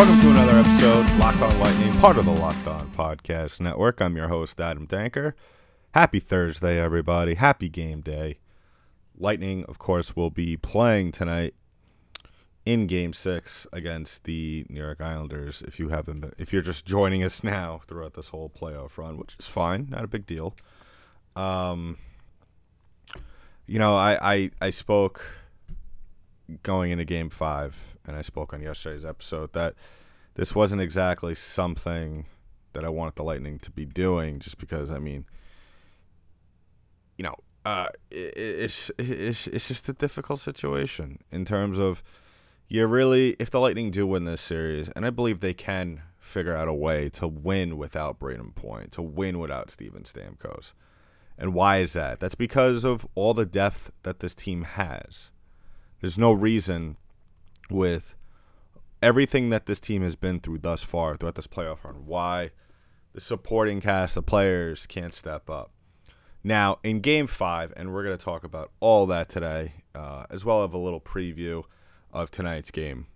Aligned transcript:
Welcome 0.00 0.20
to 0.22 0.30
another 0.30 0.58
episode, 0.58 1.04
of 1.04 1.18
Locked 1.18 1.42
On 1.42 1.60
Lightning, 1.60 1.92
part 2.00 2.16
of 2.16 2.24
the 2.24 2.30
Locked 2.30 2.66
On 2.66 2.90
Podcast 2.92 3.60
Network. 3.60 4.00
I'm 4.00 4.16
your 4.16 4.28
host, 4.28 4.58
Adam 4.58 4.86
Denker. 4.86 5.34
Happy 5.90 6.20
Thursday, 6.20 6.80
everybody. 6.80 7.34
Happy 7.34 7.68
game 7.68 8.00
day. 8.00 8.38
Lightning, 9.14 9.62
of 9.66 9.78
course, 9.78 10.16
will 10.16 10.30
be 10.30 10.56
playing 10.56 11.12
tonight 11.12 11.52
in 12.64 12.86
Game 12.86 13.12
Six 13.12 13.66
against 13.74 14.24
the 14.24 14.64
New 14.70 14.80
York 14.80 15.02
Islanders. 15.02 15.60
If 15.60 15.78
you 15.78 15.90
haven't, 15.90 16.20
been, 16.20 16.32
if 16.38 16.50
you're 16.50 16.62
just 16.62 16.86
joining 16.86 17.22
us 17.22 17.44
now 17.44 17.82
throughout 17.86 18.14
this 18.14 18.28
whole 18.28 18.48
playoff 18.48 18.96
run, 18.96 19.18
which 19.18 19.36
is 19.38 19.44
fine, 19.44 19.88
not 19.90 20.02
a 20.02 20.08
big 20.08 20.24
deal. 20.24 20.56
Um, 21.36 21.98
you 23.66 23.78
know, 23.78 23.96
I 23.96 24.32
I, 24.34 24.50
I 24.62 24.70
spoke 24.70 25.26
going 26.62 26.90
into 26.90 27.04
Game 27.04 27.30
Five, 27.30 27.96
and 28.06 28.16
I 28.16 28.22
spoke 28.22 28.52
on 28.52 28.60
yesterday's 28.60 29.04
episode 29.04 29.52
that 29.52 29.74
this 30.34 30.54
wasn't 30.54 30.80
exactly 30.80 31.34
something 31.34 32.26
that 32.72 32.84
I 32.84 32.88
wanted 32.88 33.16
the 33.16 33.24
Lightning 33.24 33.58
to 33.60 33.70
be 33.70 33.84
doing, 33.84 34.40
just 34.40 34.58
because 34.58 34.90
I 34.90 34.98
mean, 34.98 35.26
you 37.18 37.24
know, 37.24 37.34
uh, 37.64 37.88
it, 38.10 38.36
it's 38.36 38.90
it's 38.98 39.46
it's 39.46 39.68
just 39.68 39.88
a 39.88 39.92
difficult 39.92 40.40
situation 40.40 41.18
in 41.30 41.44
terms 41.44 41.78
of 41.78 42.02
you 42.68 42.86
really 42.86 43.36
if 43.38 43.50
the 43.50 43.60
Lightning 43.60 43.90
do 43.90 44.06
win 44.06 44.24
this 44.24 44.40
series, 44.40 44.88
and 44.90 45.04
I 45.04 45.10
believe 45.10 45.40
they 45.40 45.54
can 45.54 46.02
figure 46.18 46.54
out 46.54 46.68
a 46.68 46.74
way 46.74 47.08
to 47.08 47.26
win 47.26 47.76
without 47.76 48.18
Brayden 48.18 48.54
Point, 48.54 48.92
to 48.92 49.02
win 49.02 49.38
without 49.38 49.70
Steven 49.70 50.04
Stamkos. 50.04 50.72
And 51.36 51.54
why 51.54 51.78
is 51.78 51.94
that? 51.94 52.20
That's 52.20 52.34
because 52.34 52.84
of 52.84 53.06
all 53.14 53.34
the 53.34 53.46
depth 53.46 53.90
that 54.02 54.20
this 54.20 54.34
team 54.34 54.62
has. 54.62 55.30
There's 56.00 56.18
no 56.18 56.32
reason 56.32 56.96
with 57.70 58.14
everything 59.02 59.50
that 59.50 59.66
this 59.66 59.80
team 59.80 60.02
has 60.02 60.16
been 60.16 60.40
through 60.40 60.58
thus 60.58 60.82
far 60.82 61.16
throughout 61.16 61.34
this 61.34 61.46
playoff 61.46 61.84
run 61.84 62.06
why 62.06 62.50
the 63.12 63.20
supporting 63.20 63.80
cast, 63.80 64.14
the 64.14 64.22
players 64.22 64.86
can't 64.86 65.12
step 65.14 65.50
up. 65.50 65.70
Now, 66.42 66.78
in 66.82 67.00
game 67.00 67.26
five, 67.26 67.72
and 67.76 67.92
we're 67.92 68.04
going 68.04 68.16
to 68.16 68.24
talk 68.24 68.44
about 68.44 68.70
all 68.80 69.06
that 69.06 69.28
today, 69.28 69.74
uh, 69.94 70.24
as 70.30 70.44
well 70.44 70.64
as 70.64 70.72
a 70.72 70.78
little 70.78 71.00
preview 71.00 71.64
of 72.12 72.30
tonight's 72.30 72.70
game. 72.70 73.06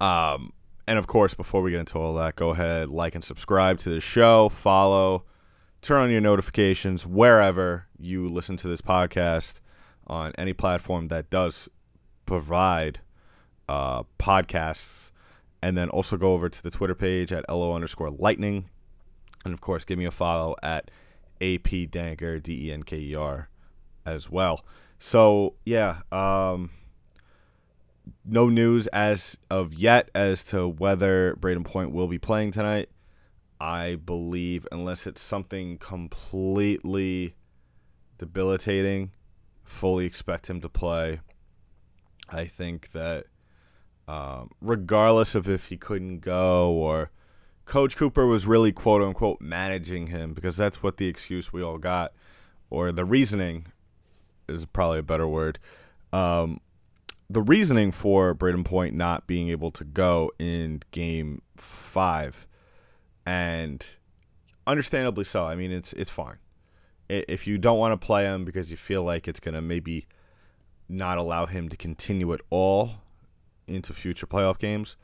Um, 0.00 0.52
and 0.86 0.98
of 0.98 1.06
course, 1.06 1.34
before 1.34 1.62
we 1.62 1.72
get 1.72 1.80
into 1.80 1.98
all 1.98 2.14
that, 2.14 2.36
go 2.36 2.50
ahead, 2.50 2.88
like 2.88 3.14
and 3.14 3.24
subscribe 3.24 3.78
to 3.80 3.90
the 3.90 4.00
show, 4.00 4.48
follow, 4.48 5.24
turn 5.82 6.02
on 6.02 6.10
your 6.10 6.20
notifications 6.20 7.06
wherever 7.06 7.86
you 7.98 8.28
listen 8.28 8.56
to 8.58 8.68
this 8.68 8.80
podcast 8.80 9.60
on 10.06 10.32
any 10.36 10.52
platform 10.52 11.08
that 11.08 11.30
does 11.30 11.68
provide 12.26 13.00
uh, 13.68 14.02
podcasts. 14.18 15.10
And 15.62 15.78
then 15.78 15.88
also 15.88 16.18
go 16.18 16.34
over 16.34 16.50
to 16.50 16.62
the 16.62 16.70
Twitter 16.70 16.94
page 16.94 17.32
at 17.32 17.48
LO 17.48 17.74
underscore 17.74 18.10
lightning. 18.10 18.68
And 19.44 19.54
of 19.54 19.62
course, 19.62 19.84
give 19.84 19.98
me 19.98 20.04
a 20.04 20.10
follow 20.10 20.56
at 20.62 20.90
AP 21.40 21.88
Denker, 21.90 22.42
D 22.42 22.68
E 22.68 22.72
N 22.72 22.82
K 22.82 22.98
E 22.98 23.14
R, 23.14 23.48
as 24.04 24.30
well. 24.30 24.64
So, 24.98 25.54
yeah, 25.64 26.02
um, 26.12 26.70
no 28.24 28.48
news 28.48 28.86
as 28.88 29.38
of 29.50 29.74
yet 29.74 30.10
as 30.14 30.44
to 30.44 30.68
whether 30.68 31.34
Brayden 31.40 31.64
Point 31.64 31.92
will 31.92 32.08
be 32.08 32.18
playing 32.18 32.52
tonight. 32.52 32.90
I 33.60 33.96
believe, 33.96 34.66
unless 34.72 35.06
it's 35.06 35.22
something 35.22 35.78
completely 35.78 37.36
debilitating, 38.18 39.12
fully 39.64 40.06
expect 40.06 40.48
him 40.48 40.60
to 40.60 40.68
play. 40.68 41.20
I 42.28 42.46
think 42.46 42.92
that 42.92 43.26
um, 44.06 44.50
regardless 44.60 45.34
of 45.34 45.48
if 45.48 45.68
he 45.68 45.76
couldn't 45.76 46.20
go 46.20 46.70
or 46.70 47.10
Coach 47.64 47.96
Cooper 47.96 48.26
was 48.26 48.46
really 48.46 48.72
quote 48.72 49.02
unquote 49.02 49.40
managing 49.40 50.08
him 50.08 50.34
because 50.34 50.56
that's 50.56 50.82
what 50.82 50.98
the 50.98 51.08
excuse 51.08 51.52
we 51.52 51.62
all 51.62 51.78
got, 51.78 52.12
or 52.70 52.92
the 52.92 53.04
reasoning 53.04 53.66
is 54.48 54.66
probably 54.66 54.98
a 54.98 55.02
better 55.02 55.26
word. 55.26 55.58
Um, 56.12 56.60
the 57.30 57.40
reasoning 57.40 57.90
for 57.90 58.34
Brayden 58.34 58.64
Point 58.64 58.94
not 58.94 59.26
being 59.26 59.48
able 59.48 59.70
to 59.72 59.84
go 59.84 60.30
in 60.38 60.82
game 60.90 61.40
five, 61.56 62.46
and 63.24 63.84
understandably 64.66 65.24
so. 65.24 65.46
I 65.46 65.54
mean, 65.54 65.72
it's 65.72 65.94
it's 65.94 66.10
fine. 66.10 66.36
If 67.08 67.46
you 67.46 67.58
don't 67.58 67.78
want 67.78 67.98
to 67.98 68.06
play 68.06 68.24
him 68.24 68.44
because 68.44 68.70
you 68.70 68.76
feel 68.76 69.02
like 69.02 69.28
it's 69.28 69.40
gonna 69.40 69.62
maybe 69.62 70.06
not 70.88 71.18
allow 71.18 71.46
him 71.46 71.68
to 71.68 71.76
continue 71.76 72.32
at 72.32 72.40
all 72.50 72.96
into 73.66 73.92
future 73.92 74.26
playoff 74.26 74.58
games, 74.58 74.96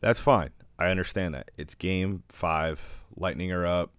that's 0.00 0.20
fine. 0.20 0.50
I 0.78 0.88
understand 0.88 1.34
that. 1.34 1.50
It's 1.56 1.74
game 1.74 2.24
five. 2.28 3.02
Lightning 3.16 3.52
are 3.52 3.66
up. 3.66 3.92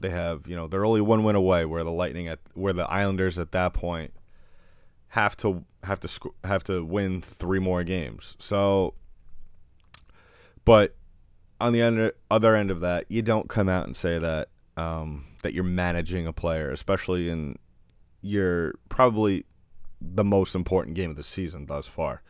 They 0.00 0.10
have, 0.10 0.46
you 0.46 0.56
know, 0.56 0.66
they're 0.66 0.84
only 0.84 1.00
one 1.00 1.24
win 1.24 1.36
away. 1.36 1.64
Where 1.64 1.84
the 1.84 1.90
Lightning 1.90 2.28
at, 2.28 2.38
where 2.54 2.72
the 2.72 2.88
Islanders 2.90 3.38
at 3.38 3.52
that 3.52 3.74
point 3.74 4.12
have 5.08 5.36
to 5.38 5.64
have 5.82 6.00
to 6.00 6.08
sc- 6.08 6.34
have 6.44 6.64
to 6.64 6.84
win 6.84 7.20
three 7.20 7.58
more 7.58 7.82
games. 7.84 8.36
So, 8.38 8.94
but 10.64 10.96
on 11.60 11.72
the 11.72 12.14
other 12.30 12.56
end 12.56 12.70
of 12.70 12.80
that, 12.80 13.04
you 13.08 13.22
don't 13.22 13.48
come 13.48 13.68
out 13.68 13.86
and 13.86 13.96
say 13.96 14.18
that 14.18 14.48
um, 14.80 15.26
that 15.42 15.52
you're 15.52 15.64
managing 15.64 16.26
a 16.26 16.32
player, 16.32 16.70
especially 16.70 17.28
in 17.28 17.58
your 18.22 18.74
probably 18.88 19.44
the 20.00 20.24
most 20.24 20.54
important 20.54 20.96
game 20.96 21.10
of 21.10 21.16
the 21.16 21.22
season 21.22 21.66
thus 21.66 21.86
far. 21.86 22.22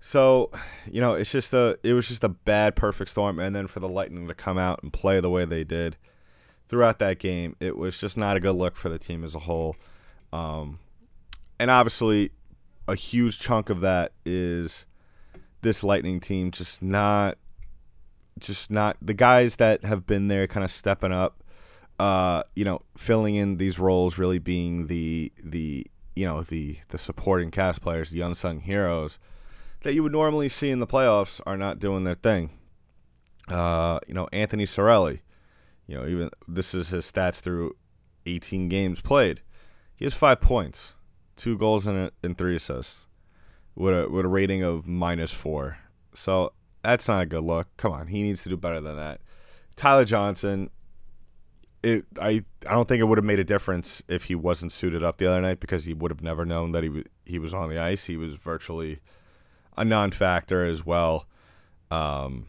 So, 0.00 0.50
you 0.90 1.00
know, 1.00 1.14
it's 1.14 1.30
just 1.30 1.54
a 1.54 1.78
it 1.82 1.94
was 1.94 2.08
just 2.08 2.22
a 2.22 2.28
bad 2.28 2.76
perfect 2.76 3.10
storm 3.10 3.38
and 3.38 3.56
then 3.56 3.66
for 3.66 3.80
the 3.80 3.88
Lightning 3.88 4.28
to 4.28 4.34
come 4.34 4.58
out 4.58 4.82
and 4.82 4.92
play 4.92 5.20
the 5.20 5.30
way 5.30 5.46
they 5.46 5.64
did 5.64 5.96
throughout 6.68 6.98
that 6.98 7.18
game, 7.18 7.56
it 7.60 7.78
was 7.78 7.98
just 7.98 8.16
not 8.16 8.36
a 8.36 8.40
good 8.40 8.52
look 8.52 8.76
for 8.76 8.90
the 8.90 8.98
team 8.98 9.24
as 9.24 9.34
a 9.34 9.40
whole. 9.40 9.76
Um, 10.32 10.80
and 11.58 11.70
obviously 11.70 12.32
a 12.86 12.94
huge 12.94 13.38
chunk 13.38 13.70
of 13.70 13.80
that 13.80 14.12
is 14.26 14.84
this 15.62 15.82
Lightning 15.82 16.20
team 16.20 16.50
just 16.50 16.82
not 16.82 17.38
just 18.38 18.70
not 18.70 18.98
the 19.00 19.14
guys 19.14 19.56
that 19.56 19.84
have 19.84 20.06
been 20.06 20.28
there 20.28 20.46
kind 20.46 20.64
of 20.64 20.70
stepping 20.70 21.12
up 21.12 21.43
uh, 21.98 22.42
you 22.54 22.64
know, 22.64 22.82
filling 22.96 23.36
in 23.36 23.56
these 23.56 23.78
roles 23.78 24.18
really 24.18 24.38
being 24.38 24.86
the 24.88 25.32
the 25.42 25.86
you 26.14 26.26
know, 26.26 26.42
the 26.42 26.78
the 26.88 26.98
supporting 26.98 27.50
cast 27.50 27.80
players, 27.80 28.10
the 28.10 28.20
unsung 28.20 28.60
heroes 28.60 29.18
that 29.82 29.94
you 29.94 30.02
would 30.02 30.12
normally 30.12 30.48
see 30.48 30.70
in 30.70 30.80
the 30.80 30.86
playoffs 30.86 31.40
are 31.46 31.56
not 31.56 31.78
doing 31.78 32.04
their 32.04 32.14
thing. 32.14 32.50
Uh, 33.48 34.00
you 34.08 34.14
know, 34.14 34.26
Anthony 34.32 34.64
Cirelli, 34.64 35.20
you 35.86 35.96
know, 35.96 36.06
even 36.06 36.30
this 36.48 36.74
is 36.74 36.88
his 36.88 37.10
stats 37.10 37.36
through 37.36 37.76
18 38.26 38.68
games 38.68 39.00
played. 39.00 39.42
He 39.94 40.06
has 40.06 40.14
five 40.14 40.40
points, 40.40 40.94
two 41.36 41.58
goals 41.58 41.86
and, 41.86 42.10
and 42.22 42.38
three 42.38 42.56
assists, 42.56 43.06
with 43.74 43.94
a 43.94 44.08
with 44.08 44.24
a 44.24 44.28
rating 44.28 44.62
of 44.62 44.86
minus 44.86 45.30
four. 45.30 45.78
So 46.14 46.52
that's 46.82 47.06
not 47.06 47.22
a 47.22 47.26
good 47.26 47.44
look. 47.44 47.68
Come 47.76 47.92
on, 47.92 48.06
he 48.06 48.22
needs 48.22 48.42
to 48.44 48.48
do 48.48 48.56
better 48.56 48.80
than 48.80 48.96
that. 48.96 49.20
Tyler 49.76 50.04
Johnson, 50.04 50.70
it 51.84 52.06
I 52.20 52.44
I 52.66 52.72
don't 52.72 52.88
think 52.88 53.00
it 53.00 53.04
would 53.04 53.18
have 53.18 53.24
made 53.24 53.38
a 53.38 53.44
difference 53.44 54.02
if 54.08 54.24
he 54.24 54.34
wasn't 54.34 54.72
suited 54.72 55.02
up 55.02 55.18
the 55.18 55.26
other 55.26 55.40
night 55.40 55.60
because 55.60 55.84
he 55.84 55.94
would 55.94 56.10
have 56.10 56.22
never 56.22 56.44
known 56.44 56.72
that 56.72 56.82
he 56.82 56.88
w- 56.88 57.04
he 57.24 57.38
was 57.38 57.52
on 57.54 57.68
the 57.68 57.78
ice. 57.78 58.04
He 58.04 58.16
was 58.16 58.34
virtually 58.34 59.00
a 59.76 59.84
non-factor 59.84 60.64
as 60.64 60.84
well. 60.84 61.26
Um, 61.90 62.46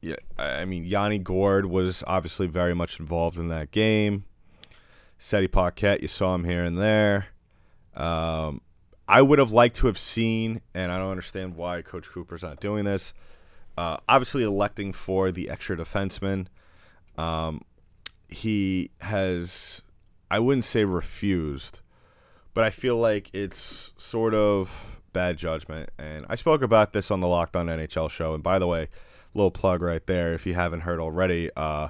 yeah, 0.00 0.16
I 0.38 0.64
mean 0.64 0.84
Yanni 0.84 1.18
Gourde 1.18 1.66
was 1.66 2.04
obviously 2.06 2.46
very 2.46 2.74
much 2.74 3.00
involved 3.00 3.38
in 3.38 3.48
that 3.48 3.70
game. 3.70 4.24
Cedric 5.18 5.52
Paquette, 5.52 6.00
you 6.00 6.08
saw 6.08 6.34
him 6.34 6.44
here 6.44 6.64
and 6.64 6.78
there. 6.78 7.28
Um, 7.94 8.60
I 9.08 9.22
would 9.22 9.38
have 9.38 9.50
liked 9.50 9.76
to 9.76 9.86
have 9.86 9.98
seen, 9.98 10.60
and 10.74 10.92
I 10.92 10.98
don't 10.98 11.10
understand 11.10 11.56
why 11.56 11.82
Coach 11.82 12.08
Cooper's 12.08 12.42
not 12.42 12.60
doing 12.60 12.84
this. 12.84 13.12
Uh, 13.76 13.96
obviously, 14.08 14.44
electing 14.44 14.92
for 14.92 15.32
the 15.32 15.48
extra 15.48 15.76
defenseman. 15.76 16.46
Um, 17.16 17.62
he 18.28 18.90
has, 19.00 19.82
I 20.30 20.38
wouldn't 20.38 20.64
say 20.64 20.84
refused, 20.84 21.80
but 22.54 22.64
I 22.64 22.70
feel 22.70 22.96
like 22.96 23.30
it's 23.32 23.92
sort 23.96 24.34
of 24.34 25.00
bad 25.12 25.36
judgment. 25.36 25.90
And 25.98 26.26
I 26.28 26.34
spoke 26.34 26.62
about 26.62 26.92
this 26.92 27.10
on 27.10 27.20
the 27.20 27.28
Locked 27.28 27.56
On 27.56 27.66
NHL 27.66 28.10
show. 28.10 28.34
And 28.34 28.42
by 28.42 28.58
the 28.58 28.66
way, 28.66 28.88
little 29.34 29.50
plug 29.50 29.82
right 29.82 30.04
there 30.06 30.34
if 30.34 30.46
you 30.46 30.54
haven't 30.54 30.80
heard 30.80 31.00
already. 31.00 31.50
Uh, 31.56 31.88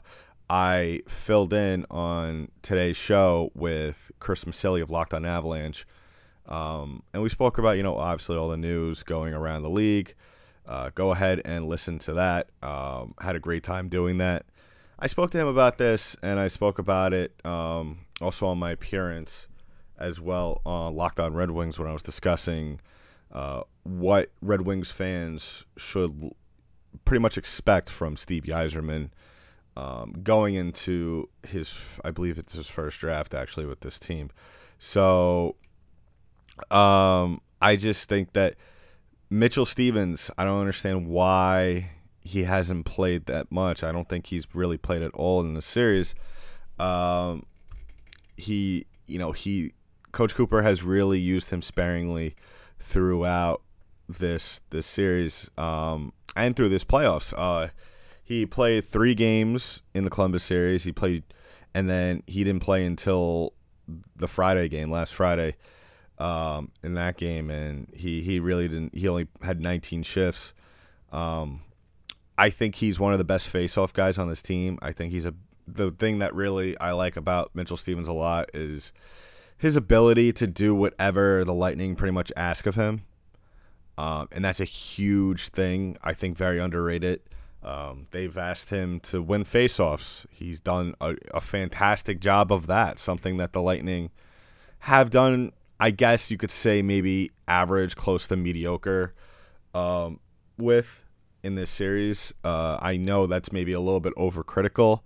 I 0.51 1.03
filled 1.07 1.53
in 1.53 1.85
on 1.91 2.51
today's 2.63 2.97
show 2.97 3.51
with 3.55 4.11
Chris 4.19 4.45
Masilli 4.45 4.81
of 4.81 4.91
Locked 4.91 5.15
On 5.15 5.25
Avalanche. 5.25 5.87
Um, 6.47 7.03
and 7.13 7.23
we 7.23 7.29
spoke 7.29 7.59
about, 7.59 7.77
you 7.77 7.83
know, 7.83 7.99
obviously 7.99 8.37
all 8.37 8.49
the 8.49 8.57
news 8.57 9.03
going 9.03 9.35
around 9.35 9.63
the 9.63 9.71
league. 9.71 10.15
Uh, 10.67 10.91
go 10.95 11.13
ahead 11.13 11.43
and 11.45 11.67
listen 11.67 11.99
to 11.99 12.13
that. 12.15 12.49
Um, 12.63 13.15
had 13.21 13.37
a 13.37 13.41
great 13.41 13.63
time 13.63 13.89
doing 13.89 14.19
that. 14.19 14.47
I 14.99 15.07
spoke 15.07 15.31
to 15.31 15.39
him 15.39 15.47
about 15.47 15.79
this, 15.79 16.17
and 16.23 16.41
I 16.41 16.49
spoke 16.49 16.79
about 16.79 17.13
it 17.13 17.35
um, 17.45 18.01
also 18.21 18.47
on 18.47 18.59
my 18.59 18.73
appearance 18.73 19.47
as 19.97 20.21
well 20.21 20.61
on 20.65 20.95
Locked 20.97 21.21
On 21.21 21.35
Red 21.35 21.53
Wings 21.53 21.79
when 21.79 21.89
I 21.89 21.93
was 21.93 22.03
discussing 22.03 22.81
uh, 23.33 23.63
what 23.83 24.31
Red 24.41 24.63
Wings 24.63 24.91
fans 24.91 25.65
should 25.77 26.33
pretty 27.05 27.21
much 27.21 27.39
expect 27.39 27.91
from 27.91 28.17
Steve 28.17 28.45
Yzerman 28.45 29.11
um, 29.77 30.15
going 30.23 30.55
into 30.57 31.29
his, 31.47 31.73
I 32.05 32.11
believe 32.11 32.39
it's 32.39 32.55
his 32.55 32.67
first 32.67 32.99
draft 32.99 33.35
actually 33.35 33.67
with 33.67 33.81
this 33.81 33.99
team. 33.99 34.31
So 34.79 35.57
um, 36.71 37.41
I 37.63 37.77
just 37.77 38.09
think 38.09 38.33
that 38.33 38.57
Mitchell 39.31 39.67
Stephens, 39.67 40.31
I 40.37 40.45
don't 40.45 40.59
understand 40.59 41.07
why 41.07 41.91
he 42.29 42.45
hasn't 42.45 42.85
played 42.85 43.25
that 43.25 43.51
much. 43.51 43.83
I 43.83 43.91
don't 43.91 44.09
think 44.09 44.27
he's 44.27 44.47
really 44.55 44.77
played 44.77 45.01
at 45.01 45.13
all 45.13 45.41
in 45.41 45.55
the 45.55 45.63
series. 45.63 46.15
Um, 46.79 47.47
he, 48.37 48.87
you 49.07 49.19
know, 49.19 49.33
he, 49.33 49.73
Coach 50.13 50.35
Cooper 50.35 50.61
has 50.61 50.83
really 50.83 51.19
used 51.19 51.49
him 51.49 51.63
sparingly 51.63 52.37
throughout 52.79 53.63
this 54.11 54.63
this 54.71 54.87
series 54.87 55.51
um, 55.59 56.13
and 56.37 56.55
through 56.55 56.69
this 56.69 56.85
playoffs. 56.85 57.33
Uh, 57.37 57.69
he 58.23 58.45
played 58.45 58.85
three 58.85 59.15
games 59.15 59.81
in 59.95 60.05
the 60.05 60.11
Columbus 60.11 60.45
series. 60.45 60.85
He 60.85 60.93
played, 60.93 61.25
and 61.75 61.89
then 61.89 62.23
he 62.27 62.45
didn't 62.45 62.63
play 62.63 62.85
until 62.85 63.55
the 64.17 64.29
Friday 64.29 64.69
game 64.69 64.91
last 64.91 65.15
Friday. 65.15 65.57
Um, 66.19 66.73
in 66.83 66.95
that 66.95 67.17
game, 67.17 67.49
and 67.49 67.87
he 67.95 68.23
he 68.23 68.41
really 68.41 68.67
didn't. 68.67 68.93
He 68.93 69.07
only 69.07 69.29
had 69.41 69.61
19 69.61 70.03
shifts. 70.03 70.53
Um, 71.13 71.63
I 72.39 72.51
think 72.51 72.77
he's 72.77 73.01
one 73.01 73.13
of 73.13 73.19
the 73.19 73.25
best 73.25 73.49
face-off 73.49 73.93
guys 73.93 74.17
on 74.17 74.29
this 74.29 74.41
team. 74.41 74.79
I 74.81 74.93
think 74.93 75.13
he's 75.13 75.27
a 75.27 75.35
the 75.67 75.91
thing 75.91 76.19
that 76.21 76.35
really 76.35 76.79
I 76.79 76.93
like 76.93 77.17
about 77.17 77.51
Mitchell 77.53 77.77
Stephens 77.77 78.09
a 78.09 78.13
lot 78.13 78.49
is 78.55 78.93
his 79.59 79.77
ability 79.77 80.33
to 80.35 80.47
do 80.47 80.75
whatever 80.75 81.45
the 81.45 81.53
Lightning 81.53 81.95
pretty 81.95 82.13
much 82.13 82.33
ask 82.37 82.65
of 82.65 82.77
him. 82.77 83.01
Um, 83.99 84.29
and 84.31 84.45
that's 84.45 84.61
a 84.61 84.65
huge 84.65 85.49
thing. 85.49 85.99
I 86.03 86.15
think 86.15 86.37
very 86.37 86.61
underrated. 86.61 87.21
Um, 87.63 88.07
they've 88.13 88.39
asked 88.39 88.71
him 88.71 89.01
to 89.01 89.21
win 89.21 89.43
faceoffs. 89.43 90.25
He's 90.31 90.61
done 90.61 90.95
a, 91.01 91.17
a, 91.35 91.41
fantastic 91.41 92.21
job 92.21 92.53
of 92.53 92.69
that. 92.69 93.01
Something 93.01 93.37
that 93.39 93.53
the 93.53 93.61
Lightning 93.61 94.11
have 94.81 95.11
done, 95.11 95.51
I 95.81 95.91
guess 95.91 96.31
you 96.31 96.39
could 96.39 96.53
say, 96.53 96.81
maybe 96.81 97.33
average, 97.49 97.97
close 97.97 98.29
to 98.29 98.37
mediocre 98.37 99.13
um, 99.75 100.21
with 100.57 101.03
in 101.43 101.55
this 101.55 101.71
series. 101.71 102.33
Uh, 102.45 102.79
I 102.81 102.97
know 102.97 103.27
that's 103.27 103.53
maybe 103.53 103.73
a 103.73 103.81
little 103.81 104.01
bit 104.01 104.15
overcritical, 104.17 105.01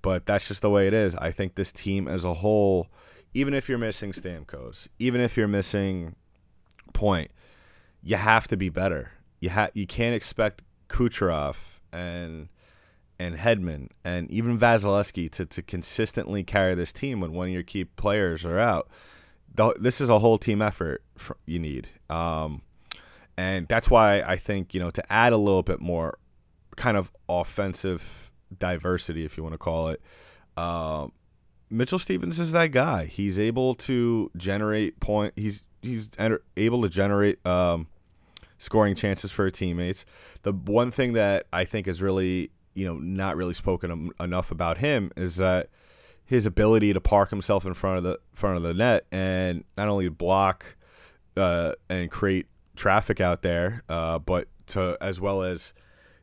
but 0.00 0.26
that's 0.26 0.48
just 0.48 0.62
the 0.62 0.70
way 0.70 0.86
it 0.86 0.94
is. 0.94 1.14
I 1.16 1.30
think 1.30 1.54
this 1.54 1.72
team 1.72 2.08
as 2.08 2.24
a 2.24 2.34
whole, 2.34 2.88
even 3.34 3.54
if 3.54 3.68
you're 3.68 3.78
missing 3.78 4.12
Stamkos, 4.12 4.88
even 4.98 5.20
if 5.20 5.36
you're 5.36 5.48
missing 5.48 6.16
Point, 6.92 7.30
you 8.02 8.16
have 8.16 8.48
to 8.48 8.56
be 8.56 8.68
better. 8.68 9.12
You 9.40 9.50
ha- 9.50 9.70
you 9.72 9.86
can't 9.86 10.14
expect 10.14 10.62
Kucherov 10.88 11.56
and 11.92 12.48
and 13.18 13.36
Hedman 13.36 13.88
and 14.04 14.30
even 14.30 14.58
Vasilevskiy 14.58 15.30
to, 15.32 15.46
to 15.46 15.62
consistently 15.62 16.42
carry 16.42 16.74
this 16.74 16.92
team 16.92 17.20
when 17.20 17.32
one 17.32 17.48
of 17.48 17.54
your 17.54 17.62
key 17.62 17.84
players 17.84 18.44
are 18.44 18.58
out. 18.58 18.88
The, 19.54 19.74
this 19.78 20.00
is 20.00 20.10
a 20.10 20.18
whole 20.18 20.38
team 20.38 20.60
effort 20.60 21.02
for, 21.16 21.36
you 21.46 21.58
need. 21.58 21.88
Um, 22.10 22.62
and 23.42 23.66
that's 23.66 23.90
why 23.90 24.20
I 24.20 24.36
think, 24.36 24.72
you 24.72 24.78
know, 24.78 24.90
to 24.90 25.12
add 25.12 25.32
a 25.32 25.36
little 25.36 25.64
bit 25.64 25.80
more 25.80 26.16
kind 26.76 26.96
of 26.96 27.10
offensive 27.28 28.30
diversity, 28.56 29.24
if 29.24 29.36
you 29.36 29.42
want 29.42 29.54
to 29.54 29.58
call 29.58 29.88
it, 29.88 30.00
uh, 30.56 31.08
Mitchell 31.68 31.98
Stephens 31.98 32.38
is 32.38 32.52
that 32.52 32.68
guy. 32.68 33.06
He's 33.06 33.40
able 33.40 33.74
to 33.74 34.30
generate 34.36 35.00
point. 35.00 35.32
He's 35.34 35.64
he's 35.80 36.10
enter, 36.18 36.42
able 36.56 36.82
to 36.82 36.88
generate 36.88 37.44
um, 37.44 37.88
scoring 38.58 38.94
chances 38.94 39.32
for 39.32 39.50
teammates. 39.50 40.04
The 40.42 40.52
one 40.52 40.92
thing 40.92 41.14
that 41.14 41.46
I 41.52 41.64
think 41.64 41.88
is 41.88 42.00
really, 42.00 42.52
you 42.74 42.86
know, 42.86 42.98
not 42.98 43.36
really 43.36 43.54
spoken 43.54 44.12
enough 44.20 44.52
about 44.52 44.78
him 44.78 45.10
is 45.16 45.36
that 45.36 45.68
his 46.24 46.46
ability 46.46 46.92
to 46.92 47.00
park 47.00 47.30
himself 47.30 47.66
in 47.66 47.74
front 47.74 47.98
of 47.98 48.04
the 48.04 48.20
front 48.32 48.56
of 48.56 48.62
the 48.62 48.74
net 48.74 49.04
and 49.10 49.64
not 49.76 49.88
only 49.88 50.08
block 50.08 50.76
uh, 51.36 51.72
and 51.88 52.08
create 52.08 52.46
traffic 52.76 53.20
out 53.20 53.42
there, 53.42 53.82
uh, 53.88 54.18
but 54.18 54.48
to 54.68 54.96
as 55.00 55.20
well 55.20 55.42
as 55.42 55.72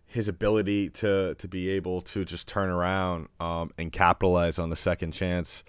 his 0.06 0.28
ability 0.28 0.90
to 0.90 1.36
to 1.36 1.48
be 1.48 1.70
able 1.70 2.02
to 2.02 2.26
just 2.26 2.48
turn 2.48 2.70
around 2.70 3.28
um, 3.40 3.72
and 3.78 3.92
capitalize 3.92 4.58
on 4.58 4.70
the 4.70 4.76
second 4.76 5.12
chance 5.12 5.64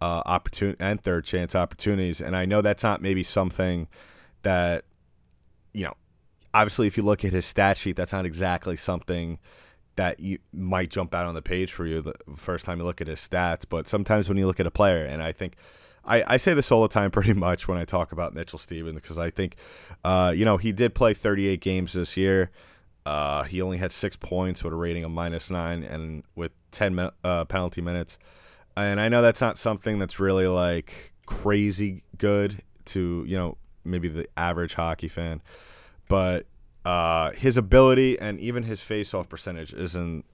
uh, 0.00 0.22
opportunity 0.26 0.76
and 0.78 1.02
third 1.02 1.24
chance 1.24 1.54
opportunities. 1.54 2.20
And 2.20 2.36
I 2.36 2.44
know 2.44 2.60
that's 2.60 2.82
not 2.82 3.00
maybe 3.00 3.22
something 3.22 3.88
that 4.42 4.84
you 5.72 5.84
know 5.84 5.94
obviously, 6.56 6.86
if 6.86 6.96
you 6.96 7.02
look 7.02 7.24
at 7.24 7.32
his 7.32 7.44
stat 7.44 7.76
sheet, 7.76 7.96
that's 7.96 8.12
not 8.12 8.24
exactly 8.24 8.76
something 8.76 9.38
that 9.96 10.20
you 10.20 10.38
might 10.52 10.90
jump 10.90 11.14
out 11.14 11.26
on 11.26 11.34
the 11.34 11.42
page 11.42 11.72
for 11.72 11.86
you 11.86 12.02
the 12.02 12.14
first 12.34 12.64
time 12.64 12.78
you 12.78 12.84
look 12.84 13.00
at 13.00 13.06
his 13.06 13.20
stats. 13.20 13.64
But 13.68 13.86
sometimes 13.86 14.28
when 14.28 14.38
you 14.38 14.46
look 14.46 14.60
at 14.60 14.66
a 14.66 14.70
player, 14.70 15.04
and 15.04 15.22
I 15.22 15.32
think 15.32 15.54
I, 16.06 16.34
I 16.34 16.36
say 16.36 16.54
this 16.54 16.70
all 16.70 16.82
the 16.82 16.88
time 16.88 17.10
pretty 17.12 17.32
much 17.32 17.68
when 17.68 17.78
I 17.78 17.84
talk 17.84 18.12
about 18.12 18.34
Mitchell 18.34 18.58
Stephens 18.58 18.94
because 18.94 19.18
I 19.18 19.30
think, 19.30 19.56
uh, 20.04 20.32
you 20.34 20.44
know, 20.44 20.56
he 20.56 20.72
did 20.72 20.94
play 20.94 21.14
38 21.14 21.60
games 21.60 21.92
this 21.94 22.16
year. 22.16 22.50
Uh, 23.04 23.44
he 23.44 23.62
only 23.62 23.78
had 23.78 23.92
six 23.92 24.16
points 24.16 24.64
with 24.64 24.72
a 24.72 24.76
rating 24.76 25.04
of 25.04 25.10
minus 25.10 25.50
nine 25.50 25.84
and 25.84 26.24
with 26.34 26.52
10 26.72 27.10
uh, 27.22 27.44
penalty 27.44 27.80
minutes. 27.80 28.18
And 28.76 29.00
I 29.00 29.08
know 29.08 29.22
that's 29.22 29.40
not 29.40 29.58
something 29.58 29.98
that's 29.98 30.18
really 30.18 30.48
like 30.48 31.12
crazy 31.26 32.02
good 32.18 32.62
to, 32.86 33.24
you 33.26 33.36
know, 33.36 33.56
maybe 33.84 34.08
the 34.08 34.26
average 34.36 34.74
hockey 34.74 35.08
fan 35.08 35.40
but 36.08 36.46
uh, 36.84 37.32
his 37.32 37.56
ability 37.56 38.18
and 38.18 38.38
even 38.40 38.64
his 38.64 38.80
face-off 38.80 39.28
percentage 39.28 39.72
isn't, 39.72 40.24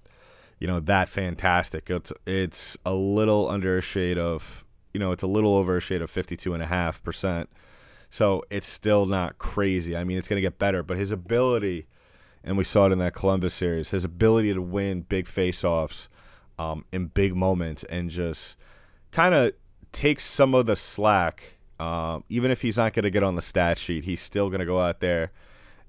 you 0.59 0.67
know, 0.67 0.81
that 0.81 1.09
fantastic. 1.09 1.91
It's 1.91 2.13
it's 2.27 2.77
a 2.85 2.95
little 2.95 3.49
under 3.49 3.79
a 3.79 3.81
shade 3.81 4.19
of, 4.19 4.62
you 4.93 5.01
know, 5.01 5.13
it's 5.13 5.23
a 5.23 5.27
little 5.27 5.55
over 5.55 5.77
a 5.77 5.81
shade 5.81 6.03
of 6.03 6.11
fifty-two 6.11 6.55
and 6.55 6.63
a 6.63 6.67
half 6.67 7.03
percent. 7.03 7.49
So 8.11 8.45
it's 8.51 8.67
still 8.69 9.07
not 9.07 9.39
crazy. 9.39 9.97
I 9.97 10.05
mean, 10.05 10.19
it's 10.19 10.29
gonna 10.29 10.41
get 10.41 10.59
better, 10.59 10.83
but 10.83 10.99
his 10.99 11.11
ability, 11.11 11.87
and 12.45 12.59
we 12.59 12.65
saw 12.65 12.87
it 12.87 12.93
in 12.93 12.99
that 12.99 13.15
Columbus 13.15 13.55
series, 13.55 13.91
his 13.91 14.05
ability 14.05 14.53
to 14.53 14.61
win 14.61 15.03
big 15.03 15.27
face-offs 15.27 16.09
um, 16.59 16.85
in 16.93 17.07
big 17.07 17.35
moments 17.35 17.85
and 17.85 18.11
just 18.11 18.57
kind 19.11 19.35
of 19.35 19.53
takes 19.93 20.25
some 20.25 20.55
of 20.55 20.67
the 20.67 20.77
slack. 20.77 21.57
Um, 21.81 22.23
even 22.29 22.51
if 22.51 22.63
he's 22.63 22.77
not 22.77 22.93
going 22.93 23.03
to 23.03 23.11
get 23.11 23.25
on 23.25 23.35
the 23.35 23.43
stat 23.43 23.77
sheet, 23.77 24.05
he's 24.05 24.21
still 24.21 24.49
going 24.49 24.61
to 24.61 24.67
go 24.67 24.81
out 24.81 25.01
there 25.01 25.33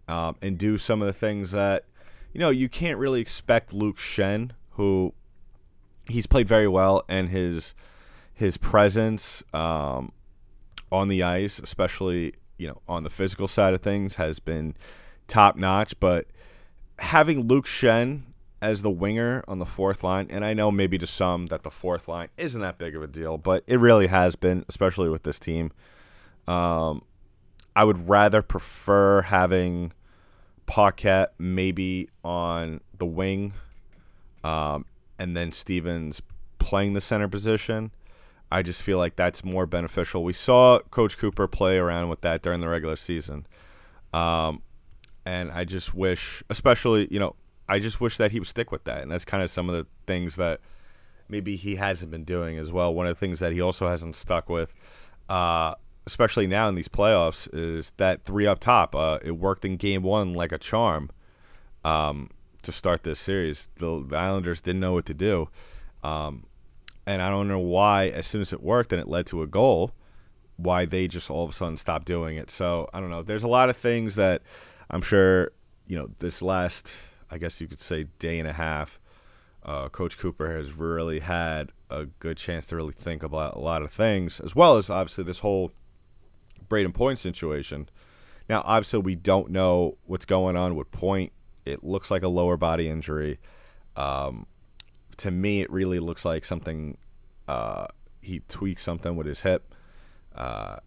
um, 0.08 0.36
and 0.42 0.58
do 0.58 0.78
some 0.78 1.02
of 1.04 1.06
the 1.06 1.14
things 1.14 1.52
that 1.52 1.86
you 2.34 2.40
know 2.40 2.50
you 2.50 2.68
can't 2.68 2.98
really 2.98 3.22
expect 3.22 3.74
Luke 3.74 3.98
Schenn, 3.98 4.52
who 4.72 5.14
he's 6.08 6.26
played 6.26 6.48
very 6.48 6.68
well, 6.68 7.04
and 7.08 7.30
his 7.30 7.76
his 8.44 8.58
presence 8.58 9.42
um, 9.54 10.12
on 10.92 11.08
the 11.08 11.24
ice, 11.24 11.60
especially 11.60 12.34
you 12.58 12.68
know 12.68 12.82
on 12.88 13.04
the 13.04 13.10
physical 13.10 13.48
side 13.48 13.74
of 13.74 13.82
things, 13.82 14.16
has 14.16 14.40
been 14.40 14.76
top 15.28 15.56
notch. 15.56 15.98
But 16.00 16.28
having 17.00 17.48
Luke 17.48 17.66
Schenn 17.66 18.24
as 18.62 18.82
the 18.82 18.90
winger 18.90 19.44
on 19.48 19.60
the 19.60 19.66
fourth 19.66 20.04
line, 20.04 20.28
and 20.30 20.44
I 20.44 20.54
know 20.54 20.72
maybe 20.72 20.98
to 20.98 21.08
some 21.08 21.48
that 21.48 21.64
the 21.64 21.72
fourth 21.72 22.10
line 22.10 22.28
isn't 22.38 22.60
that 22.62 22.78
big 22.78 22.96
of 22.96 23.02
a 23.02 23.08
deal, 23.08 23.38
but 23.38 23.64
it 23.66 23.80
really 23.80 24.08
has 24.08 24.36
been, 24.36 24.66
especially 24.68 25.10
with 25.10 25.24
this 25.24 25.40
team. 25.40 25.72
Um, 26.46 27.04
I 27.76 27.86
would 27.86 28.10
rather 28.10 28.42
prefer 28.42 29.22
having 29.22 29.94
Paquette 30.66 31.34
maybe 31.40 32.10
on 32.26 32.82
the 32.98 33.06
wing, 33.06 33.54
um, 34.44 34.86
and 35.18 35.36
then 35.36 35.54
Stephens 35.54 36.22
playing 36.60 36.92
the 36.92 37.02
center 37.02 37.30
position. 37.30 37.92
I 38.54 38.62
just 38.62 38.84
feel 38.84 39.00
like 39.00 39.16
that's 39.16 39.44
more 39.44 39.66
beneficial. 39.66 40.24
We 40.24 40.34
saw 40.34 40.80
Coach 40.92 41.18
Cooper 41.18 41.48
play 41.48 41.78
around 41.78 42.10
with 42.10 42.22
that 42.22 42.44
during 42.44 42.62
the 42.62 42.68
regular 42.68 42.96
season, 42.96 43.48
um, 44.14 44.62
and 45.26 45.52
I 45.52 45.64
just 45.64 45.96
wish, 45.96 46.44
especially 46.52 47.08
you 47.10 47.20
know, 47.20 47.36
I 47.68 47.80
just 47.80 48.00
wish 48.00 48.18
that 48.18 48.32
he 48.32 48.40
would 48.40 48.48
stick 48.48 48.72
with 48.72 48.84
that. 48.84 49.02
And 49.02 49.12
that's 49.12 49.26
kind 49.26 49.42
of 49.42 49.50
some 49.50 49.70
of 49.70 49.76
the 49.76 49.88
things 50.06 50.36
that 50.36 50.60
maybe 51.28 51.56
he 51.56 51.78
hasn't 51.78 52.12
been 52.12 52.24
doing 52.24 52.60
as 52.60 52.72
well. 52.72 52.94
One 52.94 53.08
of 53.08 53.16
the 53.16 53.20
things 53.20 53.40
that 53.40 53.54
he 53.54 53.60
also 53.60 53.88
hasn't 53.88 54.16
stuck 54.16 54.50
with. 54.50 54.76
Uh, 55.28 55.74
especially 56.06 56.46
now 56.46 56.70
in 56.70 56.76
these 56.76 56.90
playoffs, 56.90 57.50
is 57.54 57.92
that 57.98 58.24
three 58.24 58.46
up 58.46 58.60
top. 58.60 58.94
Uh, 58.94 59.18
it 59.24 59.32
worked 59.32 59.66
in 59.66 59.78
game 59.78 60.04
one 60.04 60.34
like 60.34 60.52
a 60.52 60.60
charm 60.60 61.10
um, 61.84 62.30
to 62.62 62.72
start 62.72 63.02
this 63.02 63.20
series. 63.20 63.70
The, 63.78 64.06
the 64.08 64.16
Islanders 64.16 64.62
didn't 64.62 64.82
know 64.82 64.94
what 64.94 65.08
to 65.08 65.14
do. 65.16 65.50
Um, 66.04 66.44
and 67.06 67.22
I 67.22 67.30
don't 67.30 67.48
know 67.48 67.60
why, 67.60 68.08
as 68.08 68.28
soon 68.28 68.42
as 68.42 68.54
it 68.54 68.62
worked 68.62 68.94
and 68.94 69.02
it 69.02 69.08
led 69.08 69.26
to 69.28 69.42
a 69.42 69.48
goal, 69.48 69.92
why 70.58 70.86
they 70.86 71.08
just 71.08 71.30
all 71.30 71.44
of 71.44 71.50
a 71.50 71.54
sudden 71.54 71.78
stopped 71.78 72.06
doing 72.06 72.38
it. 72.38 72.50
So 72.50 72.90
I 72.94 73.00
don't 73.00 73.10
know. 73.10 73.24
There's 73.24 73.44
a 73.44 73.48
lot 73.48 73.70
of 73.70 73.78
things 73.78 74.16
that 74.16 74.42
I'm 74.90 75.02
sure, 75.02 75.52
you 75.88 75.98
know, 75.98 76.10
this 76.20 76.42
last, 76.42 76.94
I 77.30 77.38
guess 77.38 77.60
you 77.60 77.68
could 77.68 77.82
say, 77.82 78.06
day 78.20 78.40
and 78.40 78.48
a 78.48 78.54
half, 78.54 79.00
uh, 79.64 79.90
Coach 79.90 80.18
Cooper 80.18 80.56
has 80.56 80.74
really 80.74 81.20
had 81.20 81.72
a 81.90 82.06
good 82.06 82.38
chance 82.38 82.66
to 82.68 82.76
really 82.76 82.94
think 82.94 83.24
about 83.24 83.56
a 83.56 83.60
lot 83.60 83.82
of 83.82 83.92
things, 83.92 84.40
as 84.40 84.56
well 84.56 84.78
as 84.78 84.90
obviously 84.90 85.24
this 85.24 85.40
whole 85.40 85.72
Brayden 86.68 86.94
Point 86.94 87.20
situation. 87.20 87.90
Now, 88.50 88.62
obviously, 88.66 89.00
we 89.00 89.16
don't 89.16 89.52
know 89.52 89.98
what's 90.06 90.26
going 90.26 90.58
on 90.58 90.76
with 90.76 90.92
Point. 90.92 91.32
It 91.66 91.84
looks 91.84 92.12
like 92.12 92.24
a 92.24 92.28
lower 92.28 92.58
body 92.58 92.90
injury. 92.90 93.40
Um, 93.96 94.48
to 95.18 95.32
me, 95.32 95.62
it 95.62 95.72
really 95.72 96.00
looks 96.00 96.26
like 96.26 96.46
something. 96.46 96.98
Uh, 97.48 97.88
he 98.22 98.40
tweaked 98.48 98.82
something 98.82 99.16
with 99.16 99.28
his 99.28 99.42
hip. 99.42 99.74
Uh, 100.36 100.78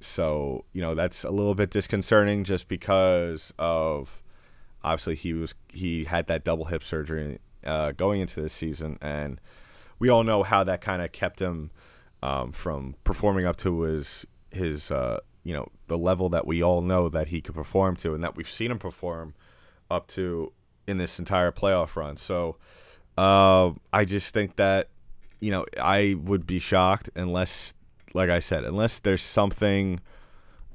so 0.00 0.64
you 0.72 0.82
know 0.82 0.94
that's 0.94 1.24
a 1.24 1.30
little 1.30 1.54
bit 1.54 1.70
disconcerting, 1.70 2.44
just 2.44 2.68
because 2.68 3.52
of 3.58 4.22
obviously 4.82 5.14
he 5.14 5.32
was 5.32 5.54
he 5.68 6.04
had 6.04 6.26
that 6.26 6.44
double 6.44 6.66
hip 6.66 6.82
surgery 6.82 7.38
uh, 7.64 7.92
going 7.92 8.20
into 8.20 8.40
this 8.40 8.52
season, 8.52 8.98
and 9.00 9.40
we 9.98 10.08
all 10.08 10.24
know 10.24 10.42
how 10.42 10.64
that 10.64 10.80
kind 10.80 11.02
of 11.02 11.12
kept 11.12 11.40
him 11.40 11.70
um, 12.22 12.52
from 12.52 12.96
performing 13.04 13.46
up 13.46 13.56
to 13.58 13.82
his 13.82 14.26
his 14.50 14.90
uh, 14.90 15.20
you 15.44 15.54
know 15.54 15.68
the 15.86 15.98
level 15.98 16.28
that 16.28 16.46
we 16.46 16.62
all 16.62 16.80
know 16.80 17.08
that 17.08 17.28
he 17.28 17.40
could 17.40 17.54
perform 17.54 17.96
to, 17.96 18.14
and 18.14 18.22
that 18.24 18.36
we've 18.36 18.50
seen 18.50 18.70
him 18.70 18.78
perform 18.78 19.34
up 19.90 20.08
to 20.08 20.52
in 20.86 20.98
this 20.98 21.18
entire 21.18 21.52
playoff 21.52 21.94
run. 21.96 22.16
So 22.16 22.56
uh, 23.16 23.72
I 23.92 24.04
just 24.04 24.32
think 24.32 24.56
that 24.56 24.88
you 25.40 25.50
know 25.50 25.66
I 25.80 26.16
would 26.22 26.46
be 26.46 26.58
shocked 26.58 27.10
unless, 27.14 27.74
like 28.14 28.30
I 28.30 28.38
said, 28.38 28.64
unless 28.64 28.98
there's 28.98 29.22
something, 29.22 30.00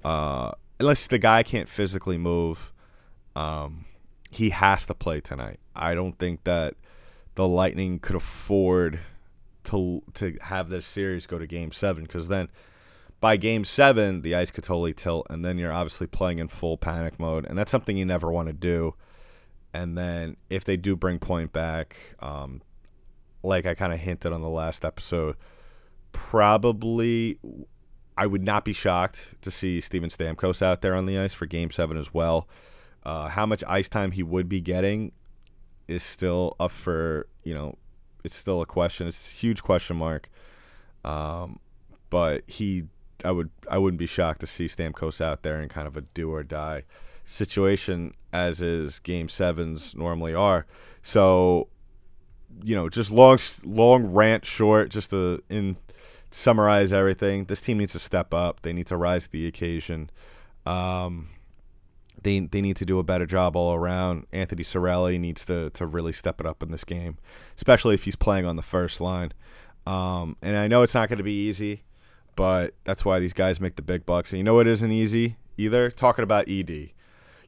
uh, 0.03 0.51
unless 0.79 1.07
the 1.07 1.19
guy 1.19 1.43
can't 1.43 1.69
physically 1.69 2.17
move. 2.17 2.71
Um, 3.35 3.85
he 4.29 4.49
has 4.49 4.85
to 4.87 4.93
play 4.93 5.21
tonight. 5.21 5.59
I 5.75 5.93
don't 5.93 6.17
think 6.17 6.43
that 6.43 6.73
the 7.35 7.47
Lightning 7.47 7.99
could 7.99 8.15
afford 8.15 8.99
to 9.65 10.01
to 10.15 10.37
have 10.41 10.69
this 10.69 10.85
series 10.85 11.25
go 11.27 11.37
to 11.37 11.47
Game 11.47 11.71
Seven 11.71 12.03
because 12.03 12.27
then 12.27 12.49
by 13.19 13.37
Game 13.37 13.63
Seven 13.63 14.21
the 14.21 14.35
ice 14.35 14.51
could 14.51 14.63
totally 14.63 14.93
tilt, 14.93 15.27
and 15.29 15.43
then 15.43 15.57
you're 15.57 15.71
obviously 15.71 16.07
playing 16.07 16.39
in 16.39 16.47
full 16.47 16.77
panic 16.77 17.19
mode, 17.19 17.45
and 17.45 17.57
that's 17.57 17.71
something 17.71 17.97
you 17.97 18.05
never 18.05 18.31
want 18.31 18.47
to 18.47 18.53
do. 18.53 18.95
And 19.73 19.97
then 19.97 20.37
if 20.49 20.63
they 20.63 20.77
do 20.77 20.95
bring 20.95 21.19
Point 21.19 21.53
back, 21.53 21.97
um, 22.19 22.61
like 23.43 23.65
I 23.65 23.75
kind 23.75 23.93
of 23.93 23.99
hinted 23.99 24.31
on 24.33 24.41
the 24.41 24.49
last 24.49 24.83
episode, 24.83 25.35
probably 26.11 27.39
I 28.17 28.25
would 28.25 28.43
not 28.43 28.65
be 28.65 28.73
shocked 28.73 29.35
to 29.41 29.51
see 29.51 29.79
Steven 29.79 30.09
Stamkos 30.09 30.61
out 30.61 30.81
there 30.81 30.95
on 30.95 31.05
the 31.05 31.17
ice 31.17 31.33
for 31.33 31.45
Game 31.45 31.69
Seven 31.69 31.97
as 31.97 32.13
well. 32.13 32.47
Uh, 33.03 33.27
how 33.29 33.45
much 33.45 33.63
ice 33.67 33.87
time 33.87 34.11
he 34.11 34.23
would 34.23 34.49
be 34.49 34.59
getting 34.59 35.11
is 35.87 36.03
still 36.03 36.55
up 36.59 36.71
for 36.71 37.27
you 37.43 37.53
know, 37.53 37.77
it's 38.23 38.35
still 38.35 38.61
a 38.61 38.65
question. 38.65 39.07
It's 39.07 39.27
a 39.27 39.31
huge 39.31 39.63
question 39.63 39.95
mark. 39.95 40.29
Um, 41.05 41.59
but 42.09 42.43
he, 42.45 42.83
I 43.23 43.31
would, 43.31 43.49
I 43.69 43.77
wouldn't 43.77 43.99
be 43.99 44.05
shocked 44.05 44.41
to 44.41 44.47
see 44.47 44.65
Stamkos 44.65 45.21
out 45.21 45.43
there 45.43 45.61
in 45.61 45.69
kind 45.69 45.87
of 45.87 45.95
a 45.95 46.01
do 46.01 46.33
or 46.33 46.43
die 46.43 46.83
situation, 47.27 48.15
as 48.33 48.61
is 48.61 48.97
Game 48.99 49.29
Sevens 49.29 49.95
normally 49.95 50.33
are. 50.33 50.65
So, 51.03 51.67
you 52.63 52.73
know, 52.75 52.89
just 52.89 53.11
long, 53.11 53.37
long 53.63 54.07
rant 54.07 54.45
short, 54.45 54.89
just 54.89 55.11
to 55.11 55.43
in 55.49 55.77
summarize 56.31 56.91
everything. 56.91 57.45
This 57.45 57.61
team 57.61 57.77
needs 57.77 57.91
to 57.91 57.99
step 57.99 58.33
up. 58.33 58.61
They 58.61 58.73
need 58.73 58.87
to 58.87 58.97
rise 58.97 59.25
to 59.25 59.31
the 59.31 59.45
occasion. 59.45 60.09
Um, 60.65 61.29
they 62.21 62.39
they 62.39 62.61
need 62.61 62.77
to 62.77 62.85
do 62.85 62.99
a 62.99 63.03
better 63.03 63.25
job 63.25 63.55
all 63.55 63.73
around. 63.73 64.25
Anthony 64.31 64.63
Cirelli 64.63 65.19
needs 65.19 65.45
to 65.45 65.69
to 65.71 65.85
really 65.85 66.13
step 66.13 66.39
it 66.39 66.47
up 66.47 66.63
in 66.63 66.71
this 66.71 66.83
game, 66.83 67.17
especially 67.57 67.93
if 67.93 68.03
he's 68.05 68.15
playing 68.15 68.45
on 68.45 68.55
the 68.55 68.61
first 68.61 68.99
line. 68.99 69.33
Um, 69.85 70.35
and 70.41 70.57
I 70.57 70.67
know 70.67 70.81
it's 70.81 70.93
not 70.93 71.07
going 71.07 71.17
to 71.17 71.23
be 71.23 71.47
easy, 71.47 71.83
but 72.35 72.73
that's 72.83 73.05
why 73.05 73.19
these 73.19 73.33
guys 73.33 73.61
make 73.61 73.77
the 73.77 73.81
big 73.81 74.05
bucks. 74.05 74.31
And 74.33 74.37
you 74.37 74.43
know 74.43 74.55
what 74.55 74.67
isn't 74.67 74.91
easy 74.91 75.37
either? 75.57 75.89
Talking 75.89 76.23
about 76.23 76.49
ED. 76.49 76.89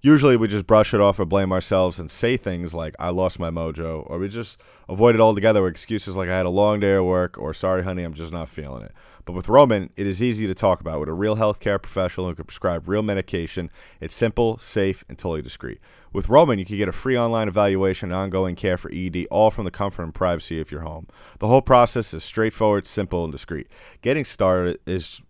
Usually 0.02 0.38
we 0.38 0.48
just 0.48 0.66
brush 0.66 0.94
it 0.94 1.02
off 1.02 1.20
or 1.20 1.26
blame 1.26 1.52
ourselves 1.52 2.00
and 2.00 2.10
say 2.10 2.38
things 2.38 2.74
like 2.74 2.96
"I 2.98 3.10
lost 3.10 3.38
my 3.38 3.50
mojo," 3.50 4.10
or 4.10 4.18
we 4.18 4.30
just 4.30 4.58
avoid 4.88 5.14
it 5.14 5.22
altogether 5.22 5.62
with 5.62 5.72
excuses 5.72 6.16
like 6.16 6.30
"I 6.30 6.38
had 6.38 6.46
a 6.46 6.50
long 6.50 6.80
day 6.80 6.94
of 6.94 7.04
work" 7.04 7.38
or 7.38 7.54
"Sorry, 7.54 7.84
honey, 7.84 8.04
I'm 8.04 8.14
just 8.14 8.32
not 8.32 8.48
feeling 8.48 8.84
it." 8.84 8.94
But 9.26 9.34
with 9.34 9.50
Roman, 9.50 9.90
it 9.98 10.08
is 10.08 10.24
easy 10.24 10.48
to 10.48 10.54
talk 10.54 10.80
about 10.80 11.02
with 11.02 11.10
a 11.10 11.14
real 11.14 11.36
healthcare 11.36 11.82
professional 11.82 12.28
who 12.28 12.36
can 12.36 12.46
prescribe 12.46 12.88
real 12.88 13.04
medication. 13.04 13.70
It's 14.00 14.16
simple, 14.16 14.58
safe, 14.58 15.04
and 15.10 15.18
totally 15.18 15.42
discreet. 15.42 15.80
With 16.14 16.30
Roman, 16.30 16.60
you 16.60 16.66
can 16.66 16.78
get 16.78 16.88
a 16.88 16.94
free 16.94 17.18
online 17.18 17.50
evaluation 17.50 18.10
and 18.10 18.16
ongoing 18.16 18.56
care 18.56 18.78
for 18.78 18.90
ED, 18.94 19.28
all 19.30 19.52
from 19.52 19.66
the 19.66 19.72
comfort 19.72 20.04
and 20.04 20.16
privacy 20.16 20.62
of 20.62 20.72
your 20.72 20.82
home. 20.82 21.08
The 21.40 21.48
whole 21.48 21.62
process 21.62 22.14
is 22.14 22.24
straightforward, 22.24 22.88
simple, 22.88 23.26
and 23.26 23.32
discreet. 23.34 23.68
Getting 24.02 24.24
started 24.24 24.80
is 24.88 25.22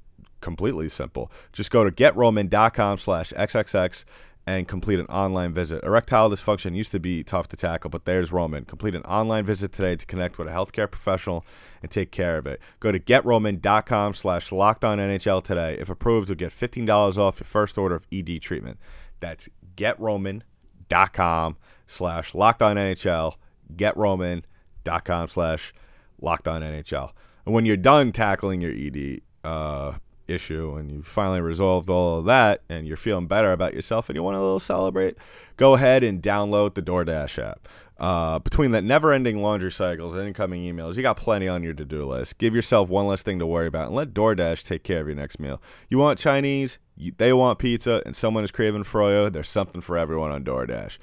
completely 0.41 0.88
simple. 0.89 1.31
Just 1.51 1.71
go 1.71 1.83
to 1.83 1.91
getroman.com 1.91 2.99
slash 2.99 3.33
XXX 3.33 4.05
and 4.49 4.67
complete 4.67 4.99
an 4.99 5.05
online 5.05 5.53
visit. 5.53 5.83
Erectile 5.83 6.27
dysfunction 6.27 6.75
used 6.75 6.91
to 6.91 6.99
be 6.99 7.23
tough 7.23 7.47
to 7.49 7.55
tackle, 7.55 7.91
but 7.91 8.05
there's 8.05 8.31
Roman. 8.31 8.65
Complete 8.65 8.95
an 8.95 9.03
online 9.03 9.45
visit 9.45 9.71
today 9.71 9.95
to 9.95 10.07
connect 10.07 10.39
with 10.39 10.47
a 10.47 10.51
healthcare 10.51 10.89
professional 10.89 11.45
and 11.83 11.91
take 11.91 12.11
care 12.11 12.35
of 12.39 12.47
it. 12.47 12.59
Go 12.79 12.91
to 12.91 12.99
getroman.com 12.99 14.15
slash 14.15 14.49
NHL 14.49 15.43
today. 15.43 15.77
If 15.79 15.87
approved, 15.87 16.29
you'll 16.29 16.35
get 16.35 16.51
$15 16.51 17.17
off 17.19 17.39
your 17.39 17.45
first 17.45 17.77
order 17.77 17.93
of 17.93 18.07
ED 18.11 18.41
treatment. 18.41 18.79
That's 19.19 19.49
getroman.com 19.75 21.57
slash 21.85 22.31
NHL. 22.31 23.35
Getroman.com 23.75 25.27
slash 25.27 25.73
NHL. 26.19 27.11
And 27.45 27.53
when 27.53 27.67
you're 27.67 27.77
done 27.77 28.11
tackling 28.11 28.61
your 28.61 28.71
ED, 28.71 29.21
uh, 29.43 29.99
issue 30.29 30.75
and 30.75 30.91
you 30.91 31.01
finally 31.01 31.41
resolved 31.41 31.89
all 31.89 32.19
of 32.19 32.25
that 32.25 32.62
and 32.69 32.88
you're 32.88 32.98
feeling 32.98 33.27
better 33.27 33.51
about 33.51 33.74
yourself 33.74 34.09
and 34.09 34.15
you 34.15 34.24
want 34.24 34.38
a 34.38 34.41
little 34.41 34.59
celebrate, 34.59 35.17
go 35.57 35.74
ahead 35.75 36.03
and 36.03 36.21
download 36.21 36.75
the 36.75 36.81
DoorDash 36.81 37.41
app. 37.43 37.67
Uh, 37.98 38.39
between 38.39 38.71
that 38.71 38.83
never 38.83 39.12
ending 39.12 39.41
laundry 39.41 39.71
cycles 39.71 40.15
and 40.15 40.25
incoming 40.25 40.62
emails, 40.63 40.95
you 40.95 41.01
got 41.01 41.17
plenty 41.17 41.50
on 41.50 41.63
your 41.63 41.74
to 41.74 41.83
do 41.83 42.05
list. 42.05 42.38
Give 42.38 42.55
yourself 42.55 42.88
one 42.88 43.07
less 43.07 43.24
thing 43.24 43.39
to 43.39 43.45
worry 43.45 43.67
about 43.67 43.88
and 43.88 43.95
let 43.95 44.13
DoorDash 44.13 44.63
take 44.63 44.83
care 44.83 45.01
of 45.01 45.07
your 45.07 45.17
next 45.17 45.39
meal. 45.39 45.62
You 45.89 45.98
want 45.98 46.17
Chinese, 46.17 46.79
you, 46.95 47.12
they 47.17 47.33
want 47.33 47.59
pizza, 47.59 48.01
and 48.05 48.15
someone 48.15 48.45
is 48.45 48.51
craving 48.51 48.83
froyo, 48.83 49.31
there's 49.31 49.50
something 49.50 49.81
for 49.81 49.98
everyone 49.98 50.31
on 50.31 50.45
DoorDash. 50.45 50.98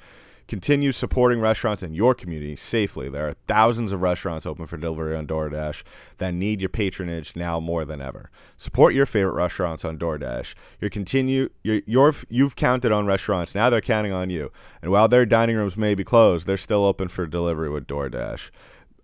Continue 0.47 0.93
supporting 0.93 1.41
restaurants 1.41 1.83
in 1.83 1.93
your 1.93 2.15
community 2.15 2.55
safely. 2.55 3.09
There 3.09 3.27
are 3.27 3.33
thousands 3.47 3.91
of 3.91 4.01
restaurants 4.01 4.45
open 4.45 4.65
for 4.65 4.77
delivery 4.77 5.15
on 5.15 5.27
DoorDash 5.27 5.83
that 6.19 6.33
need 6.33 6.61
your 6.61 6.69
patronage 6.69 7.35
now 7.35 7.59
more 7.59 7.83
than 7.83 8.01
ever. 8.01 8.31
Support 8.55 8.93
your 8.93 9.05
favorite 9.05 9.35
restaurants 9.35 9.83
on 9.83 9.97
DoorDash. 9.97 10.55
Your 10.79 10.89
continue 10.89 11.49
your, 11.63 11.81
your 11.85 12.13
you've 12.29 12.55
counted 12.55 12.93
on 12.93 13.05
restaurants. 13.05 13.55
Now 13.55 13.69
they're 13.69 13.81
counting 13.81 14.13
on 14.13 14.29
you. 14.29 14.51
And 14.81 14.89
while 14.91 15.09
their 15.09 15.25
dining 15.25 15.57
rooms 15.57 15.75
may 15.75 15.95
be 15.95 16.05
closed, 16.05 16.47
they're 16.47 16.55
still 16.55 16.85
open 16.85 17.09
for 17.09 17.25
delivery 17.25 17.69
with 17.69 17.85
DoorDash. 17.85 18.49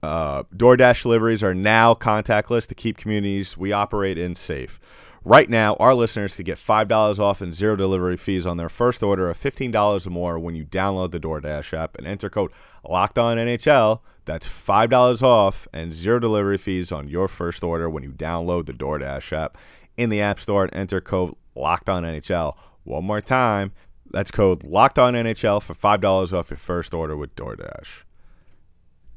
Uh, 0.01 0.43
DoorDash 0.55 1.03
deliveries 1.03 1.43
are 1.43 1.53
now 1.53 1.93
contactless 1.93 2.67
to 2.67 2.75
keep 2.75 2.97
communities 2.97 3.57
we 3.57 3.71
operate 3.71 4.17
in 4.17 4.35
safe. 4.35 4.79
Right 5.25 5.49
now, 5.49 5.75
our 5.75 5.95
listeners 5.95 6.35
can 6.35 6.43
get 6.43 6.57
$5 6.57 7.17
off 7.17 7.39
and 7.39 7.53
zero 7.53 7.77
delivery 7.77 8.17
fees 8.17 8.45
on 8.45 8.57
their 8.57 8.67
first 8.67 9.01
order 9.01 9.29
of 9.29 9.39
$15 9.39 10.05
or 10.05 10.09
more 10.09 10.37
when 10.37 10.55
you 10.55 10.65
download 10.65 11.11
the 11.11 11.19
DoorDash 11.19 11.77
app 11.77 11.97
and 11.97 12.05
enter 12.05 12.29
code 12.29 12.51
LOCKEDONNHL. 12.85 14.01
That's 14.25 14.47
$5 14.47 15.23
off 15.23 15.67
and 15.71 15.93
zero 15.93 16.19
delivery 16.19 16.57
fees 16.57 16.91
on 16.91 17.07
your 17.07 17.29
first 17.29 17.63
order 17.63 17.89
when 17.89 18.03
you 18.03 18.11
download 18.11 18.65
the 18.65 18.73
DoorDash 18.73 19.31
app 19.31 19.57
in 19.95 20.09
the 20.09 20.19
App 20.19 20.41
Store 20.41 20.65
and 20.65 20.75
enter 20.75 20.99
code 20.99 21.35
LOCKEDONNHL. 21.55 22.55
One 22.83 23.05
more 23.05 23.21
time, 23.21 23.71
that's 24.11 24.29
code 24.29 24.59
LOCKEDONNHL 24.63 25.63
for 25.63 25.73
$5 25.73 26.33
off 26.33 26.49
your 26.49 26.57
first 26.57 26.93
order 26.93 27.15
with 27.15 27.33
DoorDash. 27.37 28.03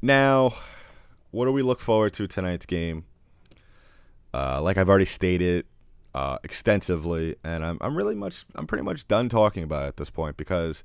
Now, 0.01 0.55
what 1.31 1.45
do 1.45 1.51
we 1.51 1.63
look 1.63 1.81
forward 1.81 2.13
to 2.13 2.27
tonight's 2.27 2.65
game? 2.65 3.03
Uh, 4.33 4.61
like 4.61 4.77
I've 4.77 4.87
already 4.87 5.05
stated, 5.05 5.65
uh, 6.17 6.39
extensively, 6.43 7.35
and 7.43 7.63
I'm 7.63 7.77
I'm 7.79 7.95
really 7.95 8.15
much 8.15 8.43
I'm 8.55 8.65
pretty 8.65 8.83
much 8.83 9.07
done 9.07 9.29
talking 9.29 9.61
about 9.61 9.83
it 9.83 9.87
at 9.89 9.97
this 9.97 10.09
point 10.09 10.35
because 10.35 10.83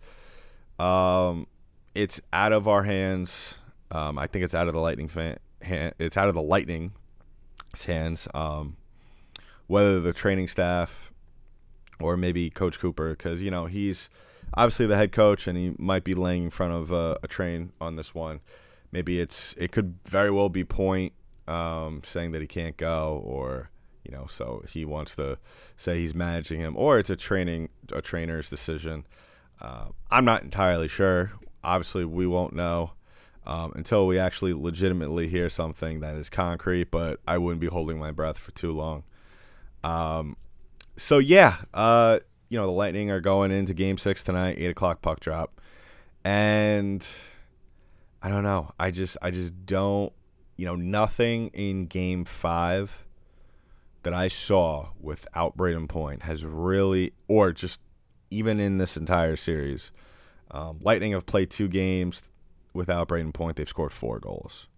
um, 0.79 1.47
it's 1.95 2.21
out 2.35 2.53
of 2.53 2.69
our 2.69 2.83
hands. 2.83 3.59
Um, 3.91 4.19
I 4.19 4.27
think 4.27 4.45
it's 4.45 4.55
out 4.55 4.69
of 4.69 4.75
the 4.75 4.81
lightning 4.81 5.09
fan. 5.09 5.39
Hand, 5.63 5.95
it's 5.99 6.19
out 6.19 6.29
of 6.29 6.35
the 6.35 6.43
lightning's 6.43 6.93
hands. 7.87 8.29
Um, 8.35 8.77
whether 9.69 10.01
the 10.01 10.13
training 10.13 10.49
staff 10.49 11.11
or 11.99 12.19
maybe 12.19 12.51
Coach 12.51 12.79
Cooper, 12.79 13.11
because 13.11 13.41
you 13.41 13.51
know 13.51 13.65
he's 13.65 14.11
obviously 14.53 14.85
the 14.85 14.97
head 14.97 15.13
coach 15.13 15.47
and 15.47 15.57
he 15.57 15.75
might 15.79 16.05
be 16.05 16.13
laying 16.13 16.45
in 16.45 16.51
front 16.51 16.75
of 16.75 16.93
a, 16.93 17.19
a 17.23 17.27
train 17.27 17.73
on 17.81 17.97
this 17.97 18.15
one. 18.15 18.41
Maybe 18.91 19.19
it's 19.19 19.55
it 19.57 19.73
could 19.73 19.95
very 20.05 20.31
well 20.31 20.51
be 20.51 20.63
Point 20.63 21.15
um, 21.49 22.03
saying 22.05 22.33
that 22.33 22.43
he 22.43 22.47
can't 22.47 22.77
go, 22.77 23.23
or 23.25 23.71
you 24.05 24.13
know, 24.13 24.27
so 24.29 24.65
he 24.69 24.85
wants 24.85 25.15
to 25.17 25.39
say 25.77 25.99
he's 25.99 26.15
managing 26.15 26.61
him, 26.61 26.77
or 26.77 26.99
it's 26.99 27.11
a 27.11 27.17
training 27.17 27.69
a 27.93 28.03
trainer's 28.03 28.51
decision. 28.51 29.07
Uh, 29.61 29.87
I'm 30.11 30.25
not 30.25 30.43
entirely 30.43 30.89
sure. 30.89 31.33
Obviously, 31.63 32.05
we 32.05 32.27
won't 32.27 32.53
know 32.53 32.93
um, 33.47 33.73
until 33.77 34.07
we 34.07 34.19
actually 34.19 34.55
legitimately 34.55 35.29
hear 35.29 35.49
something 35.49 36.01
that 36.01 36.17
is 36.17 36.29
concrete. 36.29 36.91
But 36.91 37.21
I 37.27 37.39
wouldn't 37.39 37.61
be 37.61 37.69
holding 37.69 37.99
my 37.99 38.11
breath 38.11 38.39
for 38.39 38.51
too 38.53 38.73
long. 38.73 39.05
Um, 39.85 40.37
so 40.97 41.19
yeah, 41.19 41.57
uh, 41.73 42.19
you 42.49 42.59
know 42.59 42.67
the 42.67 42.73
Lightning 42.73 43.11
are 43.11 43.21
going 43.21 43.53
into 43.53 43.73
Game 43.73 43.99
Six 43.99 44.25
tonight, 44.25 44.57
eight 44.59 44.71
o'clock 44.71 45.01
puck 45.01 45.21
drop, 45.21 45.61
and 46.25 47.07
I 48.21 48.29
don't 48.29 48.45
know. 48.45 48.73
I 48.81 48.91
just 48.91 49.17
I 49.23 49.31
just 49.31 49.65
don't. 49.65 50.13
You 50.57 50.67
know, 50.67 50.77
nothing 50.77 51.49
in 51.49 51.87
Game 51.87 52.25
Five 52.25 53.05
that 54.03 54.15
I 54.15 54.29
saw 54.29 54.91
without 55.01 55.57
Brayden 55.57 55.89
Point 55.89 56.23
has 56.23 56.45
really, 56.45 57.13
or 57.29 57.53
just 57.53 57.81
even 58.31 58.59
in 58.59 58.79
this 58.79 58.97
entire 58.97 59.37
series, 59.37 59.93
um, 60.51 60.79
Lightning 60.83 61.13
have 61.13 61.27
played 61.27 61.51
two 61.51 61.69
games 61.69 62.31
without 62.75 63.09
Brayden 63.09 63.33
Point. 63.33 63.57
They've 63.57 63.69
scored 63.69 63.93
four 63.93 64.19
goals. 64.19 64.69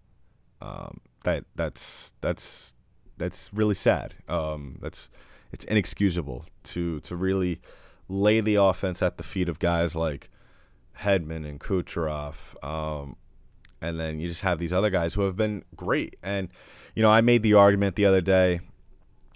Um, 0.61 1.01
that 1.23 1.45
that's 1.55 2.13
that's 2.21 2.73
that's 3.17 3.49
really 3.53 3.75
sad. 3.75 4.15
Um, 4.27 4.77
that's 4.81 5.09
it's 5.51 5.65
inexcusable 5.65 6.45
to 6.63 6.99
to 7.01 7.15
really 7.15 7.61
lay 8.07 8.41
the 8.41 8.55
offense 8.55 9.01
at 9.01 9.17
the 9.17 9.23
feet 9.23 9.49
of 9.49 9.59
guys 9.59 9.95
like 9.95 10.29
Hedman 10.99 11.47
and 11.47 11.59
Kucherov. 11.59 12.63
Um, 12.63 13.15
and 13.81 13.99
then 13.99 14.19
you 14.19 14.29
just 14.29 14.41
have 14.41 14.59
these 14.59 14.73
other 14.73 14.89
guys 14.89 15.15
who 15.15 15.21
have 15.21 15.35
been 15.35 15.63
great. 15.75 16.15
And 16.23 16.49
you 16.95 17.01
know, 17.01 17.09
I 17.09 17.21
made 17.21 17.43
the 17.43 17.53
argument 17.53 17.95
the 17.95 18.05
other 18.05 18.21
day 18.21 18.61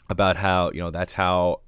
about 0.10 0.38
how 0.38 0.72
you 0.72 0.80
know 0.80 0.92
that's 0.92 1.14
how 1.14 1.62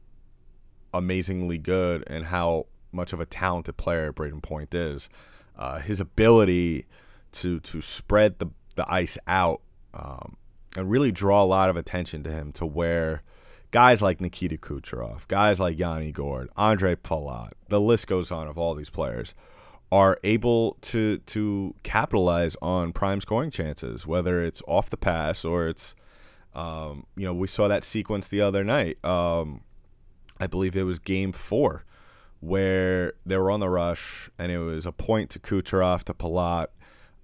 amazingly 0.93 1.57
good 1.57 2.03
and 2.07 2.25
how 2.25 2.65
much 2.91 3.13
of 3.13 3.19
a 3.19 3.25
talented 3.25 3.77
player 3.77 4.11
Brayden 4.11 4.41
Point 4.41 4.73
is. 4.73 5.09
Uh, 5.57 5.79
his 5.79 5.99
ability 5.99 6.85
to 7.33 7.59
to 7.61 7.81
spread 7.81 8.39
the 8.39 8.47
the 8.75 8.91
ice 8.91 9.17
out 9.27 9.61
um, 9.93 10.37
and 10.75 10.89
really 10.89 11.11
draw 11.11 11.43
a 11.43 11.45
lot 11.45 11.69
of 11.69 11.75
attention 11.75 12.23
to 12.23 12.31
him 12.31 12.51
to 12.53 12.65
where 12.65 13.21
guys 13.71 14.01
like 14.01 14.19
Nikita 14.19 14.57
Kucherov, 14.57 15.27
guys 15.27 15.59
like 15.59 15.77
Yanni 15.77 16.11
Gourde, 16.11 16.49
Andre 16.57 16.95
Palat, 16.95 17.51
the 17.69 17.79
list 17.79 18.07
goes 18.07 18.31
on 18.31 18.47
of 18.47 18.57
all 18.57 18.75
these 18.75 18.89
players 18.89 19.33
are 19.91 20.17
able 20.23 20.77
to 20.81 21.17
to 21.19 21.75
capitalize 21.83 22.55
on 22.61 22.93
prime 22.93 23.19
scoring 23.19 23.51
chances, 23.51 24.07
whether 24.07 24.41
it's 24.41 24.61
off 24.67 24.89
the 24.89 24.97
pass 24.97 25.43
or 25.43 25.67
it's 25.67 25.95
um, 26.53 27.05
you 27.15 27.25
know 27.25 27.33
we 27.33 27.47
saw 27.47 27.67
that 27.67 27.83
sequence 27.83 28.27
the 28.27 28.41
other 28.41 28.63
night. 28.63 29.03
Um, 29.03 29.61
I 30.39 30.47
believe 30.47 30.75
it 30.75 30.83
was 30.83 30.99
Game 30.99 31.31
Four 31.31 31.85
where 32.39 33.13
they 33.23 33.37
were 33.37 33.51
on 33.51 33.59
the 33.59 33.69
rush 33.69 34.29
and 34.39 34.51
it 34.51 34.57
was 34.57 34.87
a 34.87 34.91
point 34.91 35.29
to 35.29 35.37
Kucherov 35.37 36.03
to 36.05 36.13
Palat, 36.13 36.67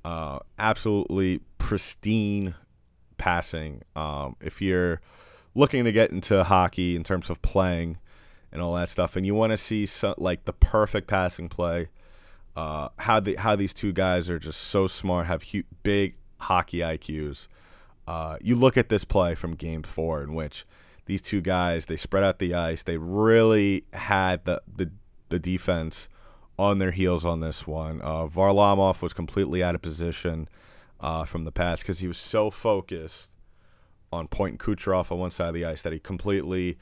uh, 0.06 0.38
absolutely 0.60 1.42
pristine 1.58 2.54
passing. 3.18 3.82
Um, 3.96 4.36
if 4.40 4.62
you're 4.62 5.02
looking 5.56 5.86
to 5.86 5.92
get 5.92 6.12
into 6.12 6.44
hockey 6.44 6.96
in 6.96 7.04
terms 7.04 7.32
of 7.32 7.42
playing 7.42 7.98
and 8.52 8.62
all 8.62 8.76
that 8.76 8.90
stuff, 8.90 9.16
and 9.16 9.26
you 9.26 9.34
want 9.34 9.50
to 9.52 9.58
see 9.58 9.88
some, 9.88 10.14
like 10.20 10.46
the 10.46 10.54
perfect 10.54 11.08
passing 11.08 11.50
play 11.50 11.90
uh, 12.58 12.90
how 12.98 13.20
the 13.20 13.36
how 13.36 13.56
these 13.56 13.72
two 13.72 13.94
guys 13.94 14.32
are 14.32 14.40
just 14.40 14.60
so 14.60 14.88
smart, 14.88 15.28
have 15.28 15.44
hu- 15.44 15.64
big 15.84 16.16
hockey 16.40 16.80
IQs. 16.80 17.48
Uh, 18.08 18.38
you 18.42 18.56
look 18.56 18.78
at 18.78 18.90
this 18.90 19.04
play 19.04 19.36
from 19.36 19.56
Game 19.56 19.84
Four, 19.84 20.24
in 20.24 20.34
which 20.34 20.66
these 21.06 21.22
two 21.22 21.42
guys 21.42 21.86
they 21.86 21.98
spread 21.98 22.24
out 22.24 22.40
the 22.40 22.54
ice. 22.54 22.84
They 22.84 22.98
really 22.98 23.86
had 23.94 24.46
the 24.46 24.62
the, 24.74 24.92
the 25.30 25.40
defense 25.40 26.08
on 26.58 26.80
their 26.80 26.92
heels 26.92 27.26
on 27.26 27.40
this 27.42 27.68
one. 27.68 28.02
Uh, 28.02 28.28
Varlamov 28.28 29.02
was 29.02 29.14
completely 29.14 29.64
out 29.64 29.76
of 29.76 29.82
position 29.82 30.48
uh, 31.00 31.26
from 31.26 31.44
the 31.44 31.52
pass 31.52 31.82
because 31.82 32.00
he 32.00 32.08
was 32.08 32.18
so 32.18 32.50
focused 32.50 33.32
on 34.12 34.28
Point 34.28 34.52
and 34.54 34.60
Kucherov 34.60 35.12
on 35.12 35.20
one 35.20 35.32
side 35.32 35.50
of 35.50 35.54
the 35.54 35.66
ice 35.66 35.82
that 35.82 35.94
he 35.94 36.00
completely 36.00 36.78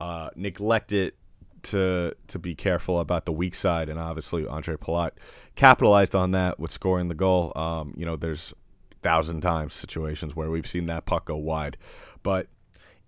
uh, 0.00 0.30
neglected 0.34 1.14
to 1.62 2.16
to 2.26 2.38
be 2.38 2.54
careful 2.54 2.98
about 3.00 3.26
the 3.26 3.32
weak 3.32 3.54
side, 3.54 3.88
and 3.88 3.98
obviously 3.98 4.46
Andre 4.46 4.76
Palat 4.76 5.10
capitalized 5.56 6.14
on 6.14 6.30
that 6.30 6.58
with 6.58 6.70
scoring 6.70 7.08
the 7.08 7.14
goal. 7.14 7.52
Um, 7.54 7.94
you 7.96 8.06
know, 8.06 8.16
there's 8.16 8.54
thousand 9.02 9.40
times 9.40 9.74
situations 9.74 10.36
where 10.36 10.50
we've 10.50 10.66
seen 10.66 10.86
that 10.86 11.06
puck 11.06 11.26
go 11.26 11.36
wide, 11.36 11.76
but 12.22 12.48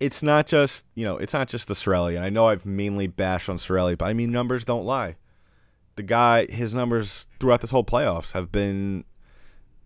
it's 0.01 0.23
not 0.23 0.47
just 0.47 0.85
you 0.95 1.05
know 1.05 1.17
it's 1.17 1.33
not 1.33 1.49
just 1.49 1.69
the 1.69 1.75
Cirelli. 1.75 2.17
And 2.17 2.25
I 2.25 2.31
know 2.31 2.49
I've 2.49 2.67
mainly 2.67 3.07
bashed 3.07 3.49
on 3.49 3.57
Cirelli, 3.57 3.97
but 3.97 4.07
I 4.07 4.13
mean 4.13 4.33
numbers 4.33 4.65
don't 4.65 4.85
lie. 4.85 5.17
The 5.95 6.03
guy, 6.03 6.47
his 6.47 6.75
numbers 6.75 7.27
throughout 7.39 7.61
this 7.61 7.71
whole 7.71 7.85
playoffs 7.85 8.33
have 8.33 8.51
been 8.51 9.05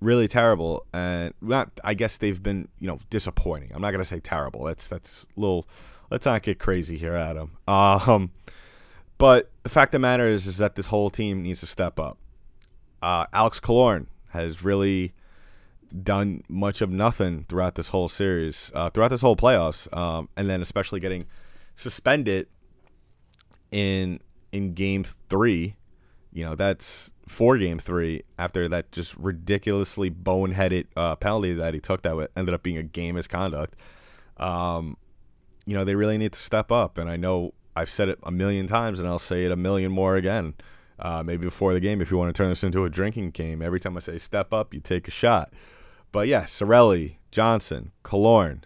really 0.01 0.29
terrible, 0.29 0.87
and 0.93 1.35
not. 1.41 1.71
I 1.85 1.95
guess 1.95 2.17
they've 2.17 2.43
been 2.43 2.69
you 2.79 2.87
know 2.87 2.99
disappointing. 3.11 3.73
I'm 3.75 3.83
not 3.83 3.91
gonna 3.91 4.05
say 4.05 4.21
terrible. 4.21 4.65
That's 4.65 4.89
that's 4.89 5.27
a 5.37 5.41
little 5.41 5.69
let's 6.11 6.27
not 6.27 6.43
get 6.43 6.59
crazy 6.59 6.97
here, 6.97 7.15
Adam. 7.15 7.57
Um, 7.67 8.31
but 9.19 9.51
the 9.63 9.69
fact 9.69 9.91
of 9.91 9.93
the 9.93 9.99
matter 10.01 10.29
is, 10.29 10.47
is 10.47 10.59
that 10.59 10.77
this 10.77 10.87
whole 10.87 11.11
team 11.11 11.43
needs 11.43 11.61
to 11.61 11.67
step 11.67 11.99
up. 11.99 12.19
Uh, 13.03 13.27
Alex 13.33 13.61
Killorn 13.61 14.07
has 14.31 14.63
really 14.63 15.13
done 16.03 16.43
much 16.49 16.81
of 16.81 16.91
nothing 16.91 17.45
throughout 17.49 17.75
this 17.75 17.89
whole 17.89 18.09
series, 18.09 18.71
uh, 18.75 18.91
throughout 18.91 19.09
this 19.09 19.21
whole 19.21 19.37
playoffs, 19.37 19.95
um, 19.97 20.29
and 20.37 20.49
then 20.49 20.63
especially 20.63 21.01
getting 21.01 21.27
suspended 21.75 22.49
in 23.71 24.21
in 24.53 24.75
Game 24.75 25.05
Three. 25.29 25.77
You 26.33 26.45
know, 26.45 26.55
that's 26.55 27.11
for 27.29 27.57
Game 27.59 27.79
Three 27.79 28.23
after 28.39 28.69
that 28.69 28.93
just 28.93 29.17
ridiculously 29.17 30.11
boneheaded 30.11 30.87
uh, 30.97 31.17
penalty 31.17 31.55
that 31.55 31.75
he 31.75 31.81
took 31.81 32.03
that 32.03 32.31
ended 32.37 32.55
up 32.55 32.63
being 32.63 32.77
a 32.77 32.83
game 32.83 33.15
misconduct. 33.15 33.75
Um, 34.37 34.97
you 35.67 35.75
know, 35.75 35.85
they 35.85 35.95
really 35.95 36.19
need 36.19 36.33
to 36.33 36.39
step 36.39 36.71
up. 36.71 36.97
And 36.97 37.11
I 37.11 37.17
know 37.17 37.53
I've 37.75 37.91
said 37.91 38.09
it 38.09 38.19
a 38.23 38.31
million 38.31 38.67
times, 38.67 38.99
and 39.01 39.09
I'll 39.09 39.19
say 39.19 39.45
it 39.45 39.53
a 39.53 39.57
million 39.57 39.93
more 39.93 40.17
again. 40.17 40.55
Uh, 40.99 41.23
maybe 41.23 41.45
before 41.45 41.75
the 41.75 41.81
game, 41.81 42.01
if 42.01 42.11
you 42.11 42.17
want 42.17 42.35
to 42.35 42.39
turn 42.43 42.49
this 42.49 42.65
into 42.65 42.85
a 42.85 42.91
drinking 42.91 43.31
game, 43.31 43.61
every 43.61 43.79
time 43.79 43.97
I 43.97 44.01
say 44.01 44.17
step 44.17 44.53
up, 44.53 44.73
you 44.73 44.81
take 44.81 45.07
a 45.09 45.11
shot. 45.11 45.53
But 46.17 46.29
yeah, 46.29 46.45
Cirelli, 46.45 47.17
Johnson, 47.31 47.93
Killorn, 48.03 48.63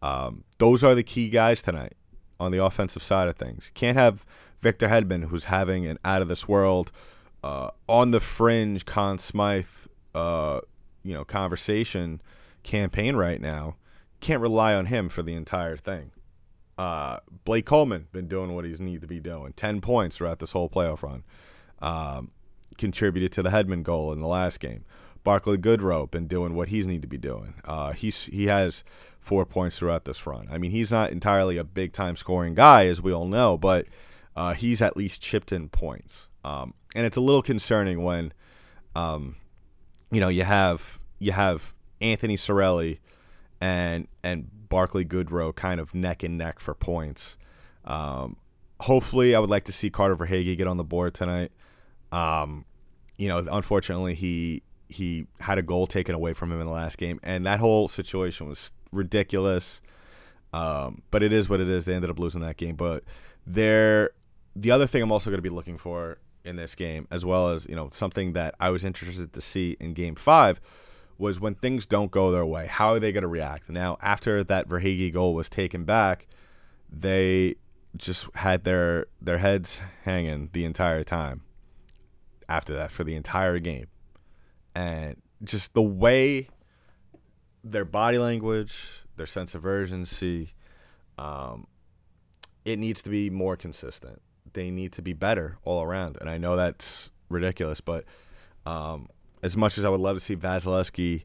um, 0.00 0.44
those 0.56 0.82
are 0.82 0.94
the 0.94 1.02
key 1.02 1.28
guys 1.28 1.60
tonight 1.60 1.92
on 2.40 2.50
the 2.50 2.64
offensive 2.64 3.02
side 3.02 3.28
of 3.28 3.36
things. 3.36 3.70
Can't 3.74 3.98
have 3.98 4.24
Victor 4.62 4.88
Hedman, 4.88 5.24
who's 5.24 5.44
having 5.44 5.84
an 5.84 5.98
out 6.02 6.22
of 6.22 6.28
this 6.28 6.48
world, 6.48 6.92
uh, 7.44 7.72
on 7.90 8.10
the 8.10 8.20
fringe 8.20 8.86
Conn 8.86 9.18
Smythe, 9.18 9.66
uh, 10.14 10.60
you 11.02 11.12
know, 11.12 11.26
conversation 11.26 12.22
campaign 12.62 13.16
right 13.16 13.42
now 13.42 13.76
can't 14.20 14.40
rely 14.40 14.72
on 14.72 14.86
him 14.86 15.10
for 15.10 15.22
the 15.22 15.34
entire 15.34 15.76
thing. 15.76 16.10
Uh, 16.78 17.18
Blake 17.44 17.66
Coleman 17.66 18.06
been 18.12 18.28
doing 18.28 18.54
what 18.54 18.64
he's 18.64 18.80
need 18.80 19.02
to 19.02 19.06
be 19.06 19.20
doing. 19.20 19.52
Ten 19.52 19.82
points 19.82 20.16
throughout 20.16 20.38
this 20.38 20.52
whole 20.52 20.70
playoff 20.70 21.02
run. 21.02 21.22
Um, 21.82 22.30
contributed 22.78 23.30
to 23.32 23.42
the 23.42 23.50
Hedman 23.50 23.82
goal 23.82 24.10
in 24.10 24.20
the 24.20 24.26
last 24.26 24.58
game. 24.58 24.86
Barclay 25.26 25.56
Goodrow 25.56 26.08
been 26.08 26.28
doing 26.28 26.54
what 26.54 26.68
he's 26.68 26.86
need 26.86 27.02
to 27.02 27.08
be 27.08 27.18
doing. 27.18 27.54
Uh, 27.64 27.92
he's 27.92 28.26
he 28.26 28.46
has 28.46 28.84
four 29.18 29.44
points 29.44 29.76
throughout 29.76 30.04
this 30.04 30.24
run. 30.24 30.46
I 30.52 30.56
mean, 30.56 30.70
he's 30.70 30.92
not 30.92 31.10
entirely 31.10 31.56
a 31.56 31.64
big 31.64 31.92
time 31.92 32.14
scoring 32.14 32.54
guy, 32.54 32.86
as 32.86 33.02
we 33.02 33.12
all 33.12 33.26
know, 33.26 33.56
but 33.56 33.86
uh, 34.36 34.54
he's 34.54 34.80
at 34.80 34.96
least 34.96 35.20
chipped 35.20 35.50
in 35.50 35.68
points. 35.68 36.28
Um, 36.44 36.74
and 36.94 37.04
it's 37.04 37.16
a 37.16 37.20
little 37.20 37.42
concerning 37.42 38.04
when, 38.04 38.32
um, 38.94 39.34
you 40.12 40.20
know, 40.20 40.28
you 40.28 40.44
have 40.44 41.00
you 41.18 41.32
have 41.32 41.74
Anthony 42.00 42.36
Cirelli 42.36 42.98
and 43.60 44.06
and 44.22 44.68
Barclay 44.68 45.04
Goodrow 45.04 45.52
kind 45.52 45.80
of 45.80 45.92
neck 45.92 46.22
and 46.22 46.38
neck 46.38 46.60
for 46.60 46.72
points. 46.72 47.36
Um, 47.84 48.36
hopefully, 48.78 49.34
I 49.34 49.40
would 49.40 49.50
like 49.50 49.64
to 49.64 49.72
see 49.72 49.90
Carter 49.90 50.16
Verhaeghe 50.16 50.56
get 50.56 50.68
on 50.68 50.76
the 50.76 50.84
board 50.84 51.14
tonight. 51.14 51.50
Um, 52.12 52.64
you 53.16 53.26
know, 53.26 53.38
unfortunately, 53.50 54.14
he 54.14 54.62
he 54.88 55.26
had 55.40 55.58
a 55.58 55.62
goal 55.62 55.86
taken 55.86 56.14
away 56.14 56.32
from 56.32 56.52
him 56.52 56.60
in 56.60 56.66
the 56.66 56.72
last 56.72 56.98
game, 56.98 57.20
and 57.22 57.44
that 57.46 57.60
whole 57.60 57.88
situation 57.88 58.48
was 58.48 58.72
ridiculous. 58.92 59.80
Um, 60.52 61.02
but 61.10 61.22
it 61.22 61.32
is 61.32 61.48
what 61.48 61.60
it 61.60 61.68
is. 61.68 61.84
They 61.84 61.94
ended 61.94 62.10
up 62.10 62.18
losing 62.18 62.40
that 62.40 62.56
game. 62.56 62.76
But 62.76 63.04
there, 63.46 64.10
the 64.54 64.70
other 64.70 64.86
thing 64.86 65.02
I'm 65.02 65.12
also 65.12 65.30
going 65.30 65.38
to 65.38 65.42
be 65.42 65.54
looking 65.54 65.76
for 65.76 66.18
in 66.44 66.56
this 66.56 66.74
game, 66.74 67.06
as 67.10 67.24
well 67.24 67.48
as 67.48 67.66
you 67.66 67.76
know 67.76 67.90
something 67.92 68.32
that 68.32 68.54
I 68.60 68.70
was 68.70 68.84
interested 68.84 69.32
to 69.32 69.40
see 69.40 69.76
in 69.80 69.92
Game 69.92 70.14
Five, 70.14 70.60
was 71.18 71.40
when 71.40 71.54
things 71.54 71.86
don't 71.86 72.10
go 72.10 72.30
their 72.30 72.46
way, 72.46 72.66
how 72.66 72.92
are 72.92 73.00
they 73.00 73.12
going 73.12 73.22
to 73.22 73.28
react? 73.28 73.68
Now, 73.68 73.98
after 74.00 74.44
that 74.44 74.68
Verhaeghe 74.68 75.12
goal 75.12 75.34
was 75.34 75.48
taken 75.48 75.84
back, 75.84 76.26
they 76.90 77.56
just 77.96 78.28
had 78.36 78.64
their 78.64 79.06
their 79.20 79.38
heads 79.38 79.80
hanging 80.04 80.50
the 80.52 80.64
entire 80.64 81.02
time 81.02 81.42
after 82.48 82.74
that 82.74 82.92
for 82.92 83.04
the 83.04 83.14
entire 83.14 83.58
game. 83.58 83.86
And 84.76 85.16
just 85.42 85.72
the 85.72 85.80
way 85.80 86.50
their 87.64 87.86
body 87.86 88.18
language, 88.18 88.78
their 89.16 89.26
sense 89.26 89.54
of 89.54 89.64
urgency, 89.64 90.52
um, 91.16 91.66
it 92.66 92.78
needs 92.78 93.00
to 93.00 93.08
be 93.08 93.30
more 93.30 93.56
consistent. 93.56 94.20
They 94.52 94.70
need 94.70 94.92
to 94.92 95.00
be 95.00 95.14
better 95.14 95.56
all 95.64 95.82
around. 95.82 96.18
And 96.20 96.28
I 96.28 96.36
know 96.36 96.56
that's 96.56 97.10
ridiculous, 97.30 97.80
but 97.80 98.04
um, 98.66 99.08
as 99.42 99.56
much 99.56 99.78
as 99.78 99.86
I 99.86 99.88
would 99.88 100.00
love 100.00 100.18
to 100.18 100.20
see 100.20 100.36
Vasilevskiy 100.36 101.22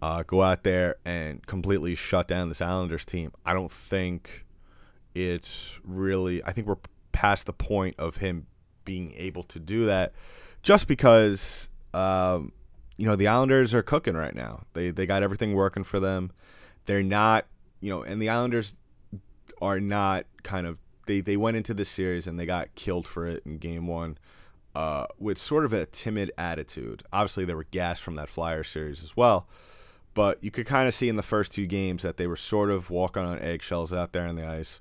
uh, 0.00 0.22
go 0.22 0.40
out 0.40 0.62
there 0.62 0.96
and 1.04 1.46
completely 1.46 1.94
shut 1.94 2.26
down 2.26 2.48
this 2.48 2.62
Islanders 2.62 3.04
team, 3.04 3.32
I 3.44 3.52
don't 3.52 3.70
think 3.70 4.46
it's 5.14 5.78
really. 5.84 6.42
I 6.42 6.52
think 6.52 6.66
we're 6.66 6.76
past 7.12 7.44
the 7.44 7.52
point 7.52 7.96
of 7.98 8.16
him 8.16 8.46
being 8.86 9.12
able 9.18 9.42
to 9.42 9.58
do 9.58 9.84
that, 9.84 10.14
just 10.62 10.88
because 10.88 11.68
um, 11.92 12.52
you 12.96 13.06
know 13.06 13.16
the 13.16 13.28
Islanders 13.28 13.74
are 13.74 13.82
cooking 13.82 14.14
right 14.14 14.34
now. 14.34 14.64
They 14.74 14.90
they 14.90 15.06
got 15.06 15.22
everything 15.22 15.54
working 15.54 15.84
for 15.84 16.00
them. 16.00 16.30
They're 16.86 17.02
not, 17.02 17.46
you 17.80 17.90
know, 17.90 18.02
and 18.02 18.20
the 18.20 18.28
Islanders 18.28 18.76
are 19.60 19.80
not 19.80 20.26
kind 20.42 20.66
of 20.66 20.78
they 21.06 21.20
they 21.20 21.36
went 21.36 21.56
into 21.56 21.74
this 21.74 21.88
series 21.88 22.26
and 22.26 22.38
they 22.38 22.46
got 22.46 22.74
killed 22.74 23.06
for 23.06 23.26
it 23.26 23.42
in 23.44 23.58
game 23.58 23.86
one. 23.86 24.18
Uh, 24.74 25.06
with 25.20 25.38
sort 25.38 25.64
of 25.64 25.72
a 25.72 25.86
timid 25.86 26.32
attitude. 26.36 27.04
Obviously, 27.12 27.44
they 27.44 27.54
were 27.54 27.62
gassed 27.70 28.02
from 28.02 28.16
that 28.16 28.28
Flyer 28.28 28.64
series 28.64 29.04
as 29.04 29.16
well, 29.16 29.46
but 30.14 30.42
you 30.42 30.50
could 30.50 30.66
kind 30.66 30.88
of 30.88 30.94
see 30.96 31.08
in 31.08 31.14
the 31.14 31.22
first 31.22 31.52
two 31.52 31.64
games 31.64 32.02
that 32.02 32.16
they 32.16 32.26
were 32.26 32.34
sort 32.34 32.70
of 32.70 32.90
walking 32.90 33.22
on 33.22 33.38
eggshells 33.38 33.92
out 33.92 34.12
there 34.12 34.26
on 34.26 34.34
the 34.34 34.44
ice. 34.44 34.80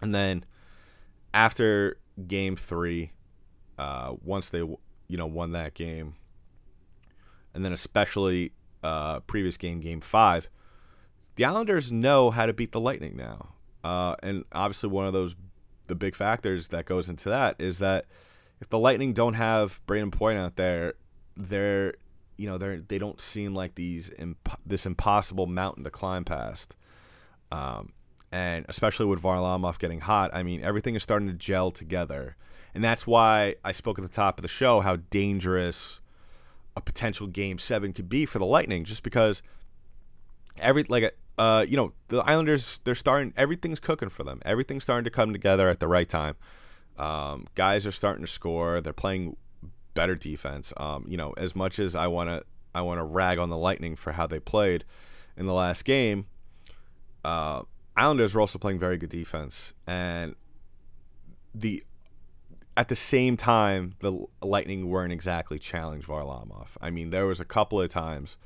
And 0.00 0.14
then 0.14 0.44
after 1.34 1.98
game 2.28 2.54
three, 2.54 3.10
uh, 3.78 4.14
once 4.22 4.48
they 4.48 4.58
you 4.58 5.16
know 5.16 5.26
won 5.26 5.50
that 5.52 5.74
game, 5.74 6.14
and 7.54 7.64
then 7.64 7.72
especially 7.72 8.52
uh, 8.82 9.20
previous 9.20 9.56
game, 9.56 9.80
game 9.80 10.00
five, 10.00 10.48
the 11.36 11.44
Islanders 11.44 11.90
know 11.90 12.30
how 12.30 12.46
to 12.46 12.52
beat 12.52 12.72
the 12.72 12.80
Lightning 12.80 13.16
now. 13.16 13.54
Uh, 13.82 14.14
and 14.22 14.44
obviously, 14.52 14.88
one 14.88 15.06
of 15.06 15.12
those 15.12 15.34
the 15.86 15.94
big 15.94 16.14
factors 16.14 16.68
that 16.68 16.84
goes 16.84 17.08
into 17.08 17.28
that 17.28 17.56
is 17.58 17.78
that 17.78 18.06
if 18.60 18.68
the 18.68 18.78
Lightning 18.78 19.12
don't 19.12 19.34
have 19.34 19.80
Brayden 19.86 20.12
Point 20.12 20.38
out 20.38 20.56
there, 20.56 20.94
they're 21.36 21.94
you 22.36 22.46
know 22.46 22.58
they're 22.58 22.80
they 22.80 22.98
don't 22.98 23.20
seem 23.20 23.54
like 23.54 23.74
these 23.74 24.10
imp- 24.18 24.60
this 24.64 24.86
impossible 24.86 25.46
mountain 25.46 25.84
to 25.84 25.90
climb 25.90 26.24
past. 26.24 26.76
Um, 27.52 27.92
and 28.32 28.64
especially 28.68 29.06
with 29.06 29.20
Varlamov 29.20 29.78
getting 29.78 30.00
hot, 30.00 30.30
I 30.32 30.42
mean 30.42 30.62
everything 30.62 30.94
is 30.94 31.02
starting 31.02 31.28
to 31.28 31.34
gel 31.34 31.70
together, 31.70 32.36
and 32.74 32.84
that's 32.84 33.06
why 33.06 33.56
I 33.64 33.72
spoke 33.72 33.98
at 33.98 34.02
the 34.02 34.08
top 34.08 34.38
of 34.38 34.42
the 34.42 34.48
show 34.48 34.80
how 34.80 34.96
dangerous 34.96 36.00
a 36.76 36.80
potential 36.80 37.26
Game 37.26 37.58
Seven 37.58 37.92
could 37.92 38.08
be 38.08 38.26
for 38.26 38.38
the 38.38 38.46
Lightning, 38.46 38.84
just 38.84 39.02
because 39.02 39.42
every 40.58 40.84
like 40.84 41.16
uh 41.38 41.64
you 41.68 41.76
know 41.76 41.92
the 42.08 42.20
Islanders 42.20 42.80
they're 42.84 42.94
starting 42.94 43.32
everything's 43.36 43.80
cooking 43.80 44.08
for 44.08 44.24
them, 44.24 44.40
everything's 44.44 44.84
starting 44.84 45.04
to 45.04 45.10
come 45.10 45.32
together 45.32 45.68
at 45.68 45.80
the 45.80 45.88
right 45.88 46.08
time. 46.08 46.36
Um, 46.98 47.46
guys 47.54 47.86
are 47.86 47.92
starting 47.92 48.24
to 48.24 48.30
score, 48.30 48.80
they're 48.80 48.92
playing 48.92 49.36
better 49.94 50.14
defense. 50.14 50.72
Um, 50.76 51.04
you 51.08 51.16
know, 51.16 51.32
as 51.36 51.56
much 51.56 51.78
as 51.78 51.94
I 51.94 52.06
want 52.06 52.28
to 52.28 52.44
I 52.74 52.82
want 52.82 52.98
to 52.98 53.04
rag 53.04 53.38
on 53.38 53.50
the 53.50 53.56
Lightning 53.56 53.96
for 53.96 54.12
how 54.12 54.26
they 54.26 54.40
played 54.40 54.84
in 55.36 55.46
the 55.46 55.52
last 55.52 55.84
game. 55.84 56.26
Uh, 57.24 57.62
Islanders 57.96 58.34
were 58.34 58.40
also 58.40 58.58
playing 58.58 58.78
very 58.78 58.96
good 58.96 59.10
defense, 59.10 59.72
and 59.86 60.34
the 61.54 61.82
at 62.76 62.88
the 62.88 62.96
same 62.96 63.36
time 63.36 63.94
the 64.00 64.26
Lightning 64.42 64.88
weren't 64.88 65.12
exactly 65.12 65.58
challenged 65.58 66.06
Varlamov. 66.06 66.68
I 66.80 66.90
mean, 66.90 67.10
there 67.10 67.26
was 67.26 67.40
a 67.40 67.44
couple 67.44 67.80
of 67.80 67.90
times 67.90 68.36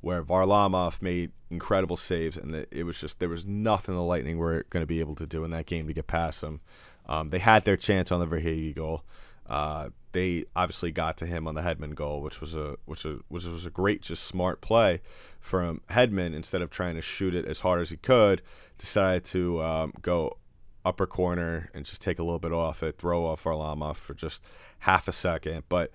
where 0.00 0.22
Varlamov 0.22 1.00
made 1.00 1.32
incredible 1.50 1.96
saves, 1.96 2.36
and 2.36 2.66
it 2.70 2.84
was 2.84 3.00
just 3.00 3.18
there 3.18 3.28
was 3.28 3.44
nothing 3.44 3.94
the 3.94 4.02
Lightning 4.02 4.38
were 4.38 4.66
going 4.70 4.82
to 4.82 4.86
be 4.86 5.00
able 5.00 5.14
to 5.16 5.26
do 5.26 5.44
in 5.44 5.50
that 5.50 5.66
game 5.66 5.86
to 5.86 5.92
get 5.92 6.06
past 6.06 6.40
them. 6.40 6.60
Um, 7.06 7.30
they 7.30 7.38
had 7.38 7.64
their 7.64 7.76
chance 7.76 8.12
on 8.12 8.20
the 8.20 8.26
Verhaeghe 8.26 8.74
goal. 8.74 9.02
Uh, 9.46 9.90
they 10.12 10.44
obviously 10.54 10.90
got 10.90 11.16
to 11.18 11.26
him 11.26 11.46
on 11.46 11.54
the 11.54 11.62
Hedman 11.62 11.94
goal, 11.94 12.22
which 12.22 12.40
was 12.40 12.54
a 12.54 12.76
which 12.84 13.04
was 13.04 13.20
which 13.28 13.44
was 13.44 13.66
a 13.66 13.70
great, 13.70 14.02
just 14.02 14.24
smart 14.24 14.60
play 14.60 15.00
from 15.40 15.80
Hedman. 15.90 16.34
Instead 16.34 16.62
of 16.62 16.70
trying 16.70 16.94
to 16.94 17.02
shoot 17.02 17.34
it 17.34 17.44
as 17.44 17.60
hard 17.60 17.80
as 17.80 17.90
he 17.90 17.96
could, 17.96 18.42
decided 18.78 19.24
to 19.26 19.62
um, 19.62 19.92
go 20.00 20.38
upper 20.84 21.06
corner 21.06 21.70
and 21.74 21.84
just 21.84 22.02
take 22.02 22.18
a 22.18 22.22
little 22.22 22.38
bit 22.38 22.52
off 22.52 22.82
it, 22.82 22.98
throw 22.98 23.26
off 23.26 23.44
Varlamov 23.44 23.96
for 23.96 24.14
just 24.14 24.42
half 24.80 25.08
a 25.08 25.12
second. 25.12 25.64
But 25.68 25.90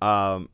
um, 0.00 0.48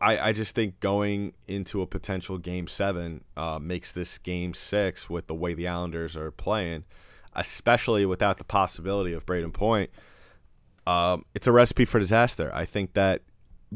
I, 0.00 0.18
I 0.18 0.32
just 0.32 0.54
think 0.54 0.80
going 0.80 1.34
into 1.48 1.82
a 1.82 1.86
potential 1.86 2.38
game 2.38 2.66
seven 2.68 3.24
uh, 3.36 3.58
makes 3.58 3.92
this 3.92 4.18
game 4.18 4.54
six 4.54 5.10
with 5.10 5.26
the 5.26 5.34
way 5.34 5.54
the 5.54 5.66
Islanders 5.66 6.16
are 6.16 6.30
playing, 6.30 6.84
especially 7.34 8.06
without 8.06 8.38
the 8.38 8.44
possibility 8.44 9.12
of 9.12 9.26
Brayden 9.26 9.52
Point 9.52 9.90
um, 10.86 11.24
it's 11.34 11.46
a 11.46 11.52
recipe 11.52 11.84
for 11.84 11.98
disaster. 11.98 12.50
I 12.54 12.64
think 12.64 12.94
that 12.94 13.22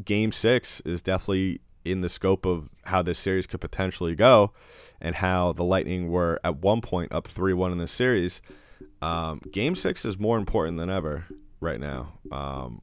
game 0.03 0.31
six 0.31 0.81
is 0.81 1.01
definitely 1.01 1.61
in 1.91 2.01
the 2.01 2.09
scope 2.09 2.45
of 2.45 2.69
how 2.85 3.01
this 3.01 3.19
series 3.19 3.47
could 3.47 3.61
potentially 3.61 4.15
go 4.15 4.53
and 4.99 5.15
how 5.15 5.53
the 5.53 5.63
Lightning 5.63 6.09
were 6.09 6.39
at 6.43 6.57
one 6.57 6.81
point 6.81 7.11
up 7.11 7.27
3 7.27 7.53
1 7.53 7.71
in 7.71 7.77
this 7.77 7.91
series. 7.91 8.41
Um, 9.01 9.41
game 9.51 9.75
six 9.75 10.05
is 10.05 10.17
more 10.17 10.37
important 10.37 10.77
than 10.77 10.89
ever 10.89 11.25
right 11.59 11.79
now. 11.79 12.13
Um, 12.31 12.81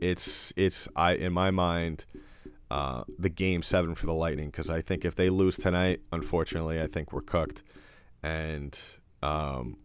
it's, 0.00 0.52
it's 0.56 0.88
I 0.94 1.14
in 1.14 1.32
my 1.32 1.50
mind, 1.50 2.04
uh, 2.70 3.04
the 3.18 3.28
game 3.28 3.62
seven 3.62 3.94
for 3.94 4.06
the 4.06 4.14
Lightning 4.14 4.50
because 4.50 4.70
I 4.70 4.80
think 4.80 5.04
if 5.04 5.14
they 5.14 5.28
lose 5.28 5.58
tonight, 5.58 6.00
unfortunately, 6.10 6.80
I 6.80 6.86
think 6.86 7.12
we're 7.12 7.20
cooked. 7.20 7.62
And 8.22 8.78
um, 9.22 9.76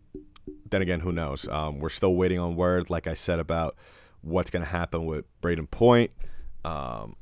then 0.70 0.82
again, 0.82 1.02
who 1.02 1.12
knows? 1.12 1.48
Um, 1.50 1.80
we're 1.80 1.90
still 1.90 2.16
waiting 2.16 2.40
on 2.40 2.56
word, 2.56 2.90
like 2.90 3.06
I 3.06 3.14
said, 3.14 3.40
about 3.40 3.76
what's 4.22 4.50
going 4.50 4.64
to 4.64 4.70
happen 4.70 5.06
with 5.06 5.26
Brayden 5.42 5.70
Point. 5.70 6.12
Um, 6.64 7.16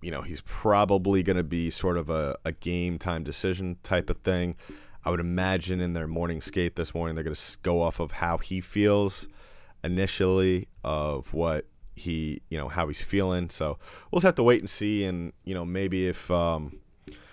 you 0.00 0.10
know, 0.10 0.22
he's 0.22 0.40
probably 0.42 1.22
going 1.22 1.36
to 1.36 1.42
be 1.42 1.70
sort 1.70 1.96
of 1.96 2.08
a, 2.10 2.36
a 2.44 2.52
game 2.52 2.98
time 2.98 3.24
decision 3.24 3.76
type 3.82 4.10
of 4.10 4.18
thing. 4.18 4.56
I 5.04 5.10
would 5.10 5.20
imagine 5.20 5.80
in 5.80 5.92
their 5.92 6.06
morning 6.06 6.40
skate 6.40 6.76
this 6.76 6.94
morning, 6.94 7.14
they're 7.14 7.24
going 7.24 7.36
to 7.36 7.58
go 7.62 7.82
off 7.82 8.00
of 8.00 8.12
how 8.12 8.38
he 8.38 8.60
feels 8.60 9.28
initially, 9.82 10.68
of 10.84 11.32
what 11.32 11.66
he, 11.94 12.42
you 12.50 12.58
know, 12.58 12.68
how 12.68 12.88
he's 12.88 13.00
feeling. 13.00 13.50
So 13.50 13.78
we'll 14.10 14.18
just 14.18 14.26
have 14.26 14.34
to 14.36 14.42
wait 14.42 14.60
and 14.60 14.70
see. 14.70 15.04
And, 15.04 15.32
you 15.44 15.54
know, 15.54 15.64
maybe 15.64 16.08
if 16.08 16.30
um, 16.30 16.80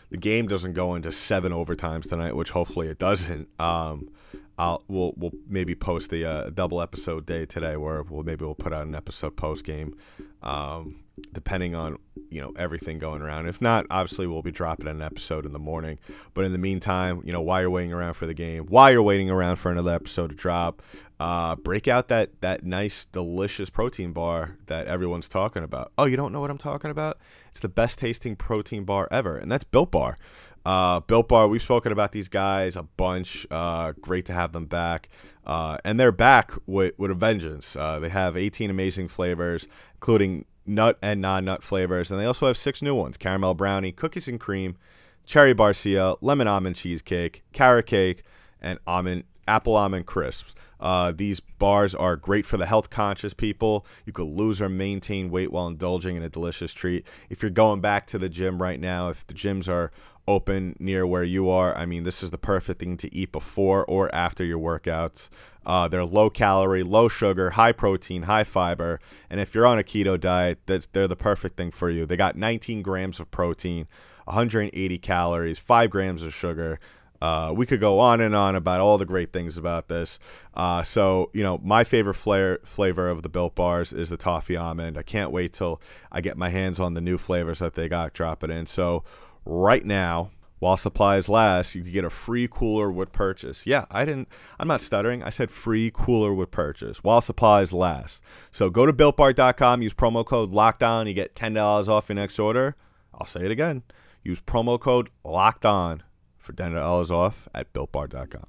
the 0.09 0.17
game 0.17 0.47
doesn't 0.47 0.73
go 0.73 0.95
into 0.95 1.11
seven 1.11 1.51
overtimes 1.51 2.09
tonight, 2.09 2.35
which 2.35 2.51
hopefully 2.51 2.87
it 2.87 2.99
doesn't, 2.99 3.49
um, 3.59 4.09
I'll 4.57 4.83
we'll 4.87 5.13
we'll 5.17 5.33
maybe 5.47 5.75
post 5.75 6.09
the 6.09 6.23
uh, 6.23 6.49
double 6.49 6.81
episode 6.81 7.25
day 7.25 7.45
today, 7.45 7.75
where 7.75 8.03
we'll 8.03 8.23
maybe 8.23 8.45
we'll 8.45 8.55
put 8.55 8.71
out 8.71 8.87
an 8.87 8.95
episode 8.95 9.35
post 9.35 9.65
game, 9.65 9.97
um, 10.41 11.01
depending 11.31 11.73
on 11.75 11.97
you 12.29 12.41
know 12.41 12.53
everything 12.57 12.99
going 12.99 13.21
around. 13.21 13.47
If 13.47 13.61
not, 13.61 13.85
obviously 13.89 14.27
we'll 14.27 14.41
be 14.41 14.51
dropping 14.51 14.87
an 14.87 15.01
episode 15.01 15.45
in 15.45 15.53
the 15.53 15.59
morning. 15.59 15.99
But 16.33 16.45
in 16.45 16.51
the 16.51 16.57
meantime, 16.57 17.21
you 17.23 17.31
know 17.31 17.41
while 17.41 17.61
you're 17.61 17.69
waiting 17.69 17.93
around 17.93 18.15
for 18.15 18.25
the 18.25 18.33
game, 18.33 18.65
while 18.65 18.91
you're 18.91 19.03
waiting 19.03 19.29
around 19.29 19.57
for 19.57 19.71
another 19.71 19.93
episode 19.93 20.29
to 20.29 20.35
drop, 20.35 20.81
uh, 21.19 21.55
break 21.55 21.87
out 21.87 22.07
that 22.09 22.41
that 22.41 22.63
nice 22.63 23.05
delicious 23.05 23.69
protein 23.69 24.11
bar 24.11 24.57
that 24.67 24.87
everyone's 24.87 25.27
talking 25.27 25.63
about. 25.63 25.91
Oh, 25.97 26.05
you 26.05 26.17
don't 26.17 26.33
know 26.33 26.41
what 26.41 26.51
I'm 26.51 26.57
talking 26.57 26.91
about? 26.91 27.17
It's 27.49 27.61
the 27.61 27.69
best 27.69 27.99
tasting 27.99 28.35
protein 28.35 28.83
bar 28.83 29.07
ever, 29.11 29.37
and 29.37 29.51
that's 29.51 29.63
Built 29.63 29.91
Bar. 29.91 30.17
Uh, 30.65 30.99
Built 31.01 31.29
Bar, 31.29 31.47
we've 31.47 31.61
spoken 31.61 31.91
about 31.91 32.11
these 32.11 32.27
guys 32.27 32.75
a 32.75 32.83
bunch. 32.83 33.45
Uh, 33.51 33.93
great 34.01 34.25
to 34.25 34.33
have 34.33 34.51
them 34.51 34.65
back. 34.65 35.09
Uh, 35.45 35.77
and 35.85 35.99
they're 35.99 36.11
back 36.11 36.53
with, 36.65 36.97
with 36.97 37.11
a 37.11 37.13
vengeance. 37.13 37.75
Uh, 37.75 37.99
they 37.99 38.09
have 38.09 38.35
18 38.35 38.71
amazing 38.71 39.07
flavors, 39.07 39.67
including 39.95 40.45
nut 40.65 40.97
and 41.01 41.21
non 41.21 41.45
nut 41.45 41.63
flavors. 41.63 42.11
And 42.11 42.19
they 42.19 42.25
also 42.25 42.47
have 42.47 42.57
six 42.57 42.81
new 42.81 42.95
ones 42.95 43.17
caramel 43.17 43.53
brownie, 43.53 43.91
cookies 43.91 44.27
and 44.27 44.39
cream, 44.39 44.77
cherry 45.25 45.53
barcia, 45.53 46.17
lemon 46.21 46.47
almond 46.47 46.75
cheesecake, 46.75 47.43
carrot 47.53 47.87
cake, 47.87 48.23
and 48.61 48.79
almond 48.87 49.23
apple 49.47 49.75
almond 49.75 50.05
crisps. 50.05 50.55
Uh, 50.85 51.11
these 51.11 51.39
bars 51.39 51.95
are 51.95 52.15
great 52.15 52.45
for 52.45 52.57
the 52.57 52.67
health 52.67 52.91
conscious 52.91 53.33
people. 53.33 53.87
You 54.05 54.13
could 54.13 54.27
lose 54.27 54.61
or 54.61 54.69
maintain 54.69 55.31
weight 55.31 55.51
while 55.51 55.65
indulging 55.65 56.15
in 56.15 56.21
a 56.21 56.29
delicious 56.29 56.75
treat. 56.75 57.03
If 57.27 57.41
you're 57.41 57.49
going 57.49 57.81
back 57.81 58.05
to 58.07 58.19
the 58.19 58.29
gym 58.29 58.61
right 58.61 58.79
now, 58.79 59.09
if 59.09 59.25
the 59.25 59.33
gyms 59.33 59.67
are 59.67 59.91
open 60.27 60.75
near 60.77 61.07
where 61.07 61.23
you 61.23 61.49
are, 61.49 61.75
I 61.75 61.87
mean, 61.87 62.03
this 62.03 62.21
is 62.21 62.29
the 62.29 62.37
perfect 62.37 62.81
thing 62.81 62.97
to 62.97 63.11
eat 63.15 63.31
before 63.31 63.83
or 63.85 64.13
after 64.13 64.45
your 64.45 64.59
workouts. 64.59 65.29
Uh, 65.65 65.87
they're 65.87 66.05
low 66.05 66.29
calorie, 66.29 66.83
low 66.83 67.07
sugar, 67.07 67.51
high 67.51 67.71
protein, 67.71 68.23
high 68.23 68.43
fiber, 68.43 68.99
and 69.27 69.39
if 69.39 69.55
you're 69.55 69.65
on 69.65 69.79
a 69.79 69.83
keto 69.83 70.19
diet, 70.19 70.59
that's 70.67 70.85
they're 70.85 71.07
the 71.07 71.15
perfect 71.15 71.57
thing 71.57 71.71
for 71.71 71.89
you. 71.89 72.05
They 72.05 72.15
got 72.15 72.35
19 72.35 72.83
grams 72.83 73.19
of 73.19 73.31
protein, 73.31 73.87
180 74.25 74.99
calories, 74.99 75.57
five 75.57 75.89
grams 75.89 76.21
of 76.21 76.31
sugar. 76.31 76.79
Uh, 77.25 77.51
we 77.51 77.65
could 77.65 77.79
go 77.79 77.97
on 77.97 78.21
and 78.21 78.35
on 78.35 78.55
about 78.55 78.79
all 78.79 78.99
the 78.99 79.05
great 79.05 79.33
things 79.33 79.57
about 79.57 79.87
this. 79.87 80.19
Uh, 80.53 80.83
so, 80.83 81.31
you 81.33 81.41
know, 81.41 81.59
my 81.63 81.83
favorite 81.83 82.13
flavor 82.13 82.59
flavor 82.63 83.09
of 83.09 83.23
the 83.23 83.29
Built 83.29 83.55
Bars 83.55 83.91
is 83.91 84.09
the 84.09 84.17
toffee 84.17 84.55
almond. 84.55 84.95
I 84.95 85.01
can't 85.01 85.31
wait 85.31 85.51
till 85.51 85.81
I 86.11 86.21
get 86.21 86.37
my 86.37 86.49
hands 86.49 86.79
on 86.79 86.93
the 86.93 87.01
new 87.01 87.17
flavors 87.17 87.59
that 87.59 87.73
they 87.73 87.89
got 87.89 88.13
dropping 88.13 88.51
in. 88.51 88.67
So, 88.67 89.03
right 89.43 89.83
now, 89.83 90.29
while 90.59 90.77
supplies 90.77 91.27
last, 91.27 91.73
you 91.73 91.81
can 91.81 91.91
get 91.91 92.05
a 92.05 92.11
free 92.11 92.47
cooler 92.47 92.91
with 92.91 93.11
purchase. 93.11 93.65
Yeah, 93.65 93.85
I 93.89 94.05
didn't. 94.05 94.27
I'm 94.59 94.67
not 94.67 94.81
stuttering. 94.81 95.23
I 95.23 95.31
said 95.31 95.49
free 95.49 95.89
cooler 95.91 96.31
with 96.31 96.51
purchase 96.51 97.03
while 97.03 97.21
supplies 97.21 97.73
last. 97.73 98.21
So 98.51 98.69
go 98.69 98.85
to 98.85 98.93
builtbar.com, 98.93 99.81
use 99.81 99.95
promo 99.95 100.23
code 100.23 100.51
Lockdown, 100.51 101.07
you 101.07 101.15
get 101.15 101.35
ten 101.35 101.55
dollars 101.55 101.89
off 101.89 102.07
your 102.07 102.17
next 102.17 102.37
order. 102.37 102.75
I'll 103.15 103.25
say 103.25 103.45
it 103.45 103.51
again. 103.51 103.81
Use 104.23 104.41
promo 104.41 104.79
code 104.79 105.09
Locked 105.23 105.65
On 105.65 106.03
for 106.45 106.53
ten 106.53 106.73
dollars 106.73 107.11
off 107.11 107.47
at 107.53 107.73
builtbar.com. 107.73 108.45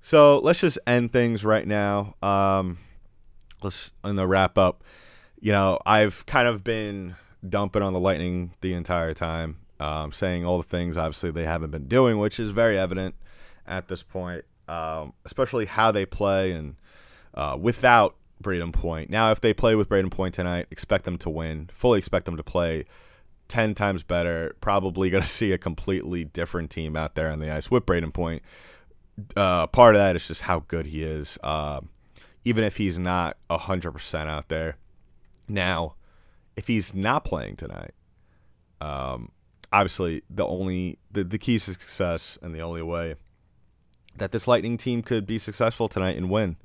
So 0.00 0.38
let's 0.38 0.60
just 0.60 0.78
end 0.86 1.12
things 1.12 1.44
right 1.44 1.66
now. 1.66 2.14
Um, 2.22 2.78
let's 3.62 3.92
in 4.04 4.16
the 4.16 4.26
wrap 4.26 4.56
up. 4.56 4.84
You 5.40 5.52
know, 5.52 5.80
I've 5.84 6.24
kind 6.26 6.46
of 6.46 6.62
been 6.62 7.16
dumping 7.46 7.82
on 7.82 7.92
the 7.92 8.00
Lightning 8.00 8.54
the 8.60 8.72
entire 8.72 9.14
time, 9.14 9.58
um, 9.80 10.12
saying 10.12 10.44
all 10.44 10.58
the 10.58 10.64
things 10.64 10.96
obviously 10.96 11.30
they 11.30 11.44
haven't 11.44 11.70
been 11.70 11.88
doing, 11.88 12.18
which 12.18 12.38
is 12.38 12.50
very 12.50 12.78
evident 12.78 13.14
at 13.66 13.88
this 13.88 14.02
point, 14.02 14.44
um, 14.68 15.12
especially 15.24 15.66
how 15.66 15.90
they 15.90 16.06
play 16.06 16.52
and 16.52 16.76
uh, 17.34 17.56
without 17.60 18.14
Brayden 18.42 18.72
Point. 18.72 19.10
Now, 19.10 19.32
if 19.32 19.40
they 19.40 19.52
play 19.52 19.74
with 19.74 19.88
Brayden 19.88 20.10
Point 20.10 20.34
tonight, 20.34 20.66
expect 20.70 21.04
them 21.04 21.18
to 21.18 21.30
win. 21.30 21.68
Fully 21.72 21.98
expect 21.98 22.26
them 22.26 22.36
to 22.36 22.42
play 22.42 22.84
10 23.48 23.74
times 23.74 24.02
better. 24.02 24.54
Probably 24.60 25.10
going 25.10 25.22
to 25.22 25.28
see 25.28 25.52
a 25.52 25.58
completely 25.58 26.24
different 26.24 26.70
team 26.70 26.96
out 26.96 27.14
there 27.14 27.30
on 27.30 27.40
the 27.40 27.50
ice 27.50 27.70
with 27.70 27.86
Brayden 27.86 28.12
Point. 28.12 28.42
Uh, 29.34 29.66
part 29.66 29.94
of 29.94 30.00
that 30.00 30.14
is 30.14 30.28
just 30.28 30.42
how 30.42 30.60
good 30.68 30.86
he 30.86 31.02
is, 31.02 31.38
uh, 31.42 31.80
even 32.44 32.64
if 32.64 32.76
he's 32.76 32.98
not 32.98 33.36
100% 33.48 34.26
out 34.26 34.48
there. 34.48 34.76
Now, 35.48 35.94
if 36.54 36.66
he's 36.66 36.92
not 36.92 37.24
playing 37.24 37.56
tonight, 37.56 37.94
um, 38.80 39.30
obviously 39.72 40.22
the 40.28 40.46
only 40.46 40.98
the, 41.10 41.24
the 41.24 41.38
key 41.38 41.58
to 41.58 41.72
success 41.72 42.38
and 42.42 42.54
the 42.54 42.60
only 42.60 42.82
way 42.82 43.14
that 44.16 44.32
this 44.32 44.48
Lightning 44.48 44.76
team 44.76 45.02
could 45.02 45.26
be 45.26 45.38
successful 45.38 45.88
tonight 45.88 46.16
and 46.16 46.30
win 46.30 46.56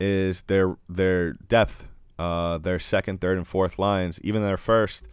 is 0.00 0.42
their 0.42 0.76
their 0.88 1.32
depth, 1.32 1.86
uh, 2.18 2.58
their 2.58 2.78
second, 2.78 3.20
third, 3.20 3.36
and 3.36 3.46
fourth 3.46 3.78
lines, 3.78 4.20
even 4.22 4.42
their 4.42 4.56
first, 4.56 5.08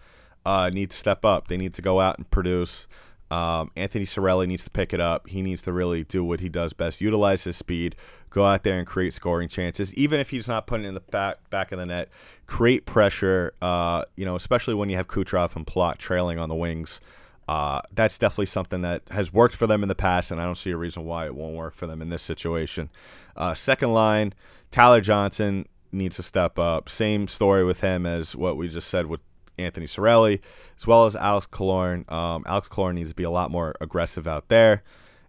uh, 0.46 0.70
need 0.70 0.92
to 0.92 0.98
step 0.98 1.26
up. 1.26 1.48
They 1.48 1.58
need 1.58 1.74
to 1.76 1.82
go 1.82 2.00
out 2.00 2.18
and 2.18 2.30
produce. 2.30 2.88
Um, 3.30 3.72
Anthony 3.78 4.06
Cirelli 4.06 4.46
needs 4.48 4.66
to 4.66 4.70
pick 4.70 4.94
it 4.94 5.00
up. 5.00 5.30
He 5.30 5.42
needs 5.42 5.62
to 5.62 5.72
really 5.72 6.04
do 6.04 6.24
what 6.24 6.42
he 6.42 6.50
does 6.50 6.74
best: 6.74 7.00
utilize 7.00 7.46
his 7.46 7.56
speed, 7.56 7.96
go 8.30 8.46
out 8.46 8.64
there 8.64 8.78
and 8.78 8.86
create 8.86 9.14
scoring 9.14 9.48
chances. 9.48 9.94
Even 9.94 10.20
if 10.20 10.32
he's 10.32 10.48
not 10.48 10.68
putting 10.68 10.86
it 10.86 10.90
in 10.90 10.94
the 10.94 11.00
back 11.00 11.50
back 11.50 11.72
of 11.72 11.80
the 11.80 11.86
net, 11.86 12.10
create 12.46 12.86
pressure. 12.86 13.54
Uh, 13.62 14.04
you 14.16 14.26
know, 14.26 14.36
especially 14.36 14.74
when 14.74 14.90
you 14.90 14.98
have 14.98 15.08
Kucherov 15.08 15.56
and 15.56 15.66
Palat 15.66 15.98
trailing 15.98 16.40
on 16.40 16.50
the 16.50 16.56
wings. 16.56 17.00
Uh, 17.48 17.82
that's 17.92 18.18
definitely 18.18 18.46
something 18.46 18.82
that 18.82 19.02
has 19.12 19.34
worked 19.34 19.56
for 19.56 19.68
them 19.68 19.84
in 19.84 19.90
the 19.90 19.96
past, 19.96 20.32
and 20.32 20.40
I 20.40 20.46
don't 20.46 20.58
see 20.58 20.72
a 20.72 20.78
reason 20.78 21.04
why 21.04 21.26
it 21.26 21.36
won't 21.36 21.56
work 21.56 21.74
for 21.74 21.86
them 21.86 22.02
in 22.02 22.10
this 22.10 22.22
situation. 22.22 22.90
Uh, 23.36 23.54
second 23.54 23.92
line, 23.92 24.34
Tyler 24.70 25.02
Johnson 25.02 25.68
needs 25.92 26.16
to 26.16 26.24
step 26.24 26.58
up. 26.58 26.88
Same 26.88 27.28
story 27.28 27.66
with 27.66 27.82
him 27.82 28.06
as 28.06 28.36
what 28.36 28.56
we 28.56 28.70
just 28.70 28.88
said 28.88 29.08
with 29.08 29.20
Anthony 29.64 29.86
Cirelli, 29.86 30.40
as 30.78 30.88
well 30.88 31.06
as 31.06 31.16
Alex 31.16 31.48
Killorn. 31.48 32.10
Um, 32.12 32.44
Alex 32.48 32.68
Killorn 32.68 32.96
needs 32.96 33.10
to 33.10 33.16
be 33.16 33.24
a 33.24 33.32
lot 33.32 33.52
more 33.52 33.76
aggressive 33.82 34.28
out 34.28 34.48
there. 34.50 34.84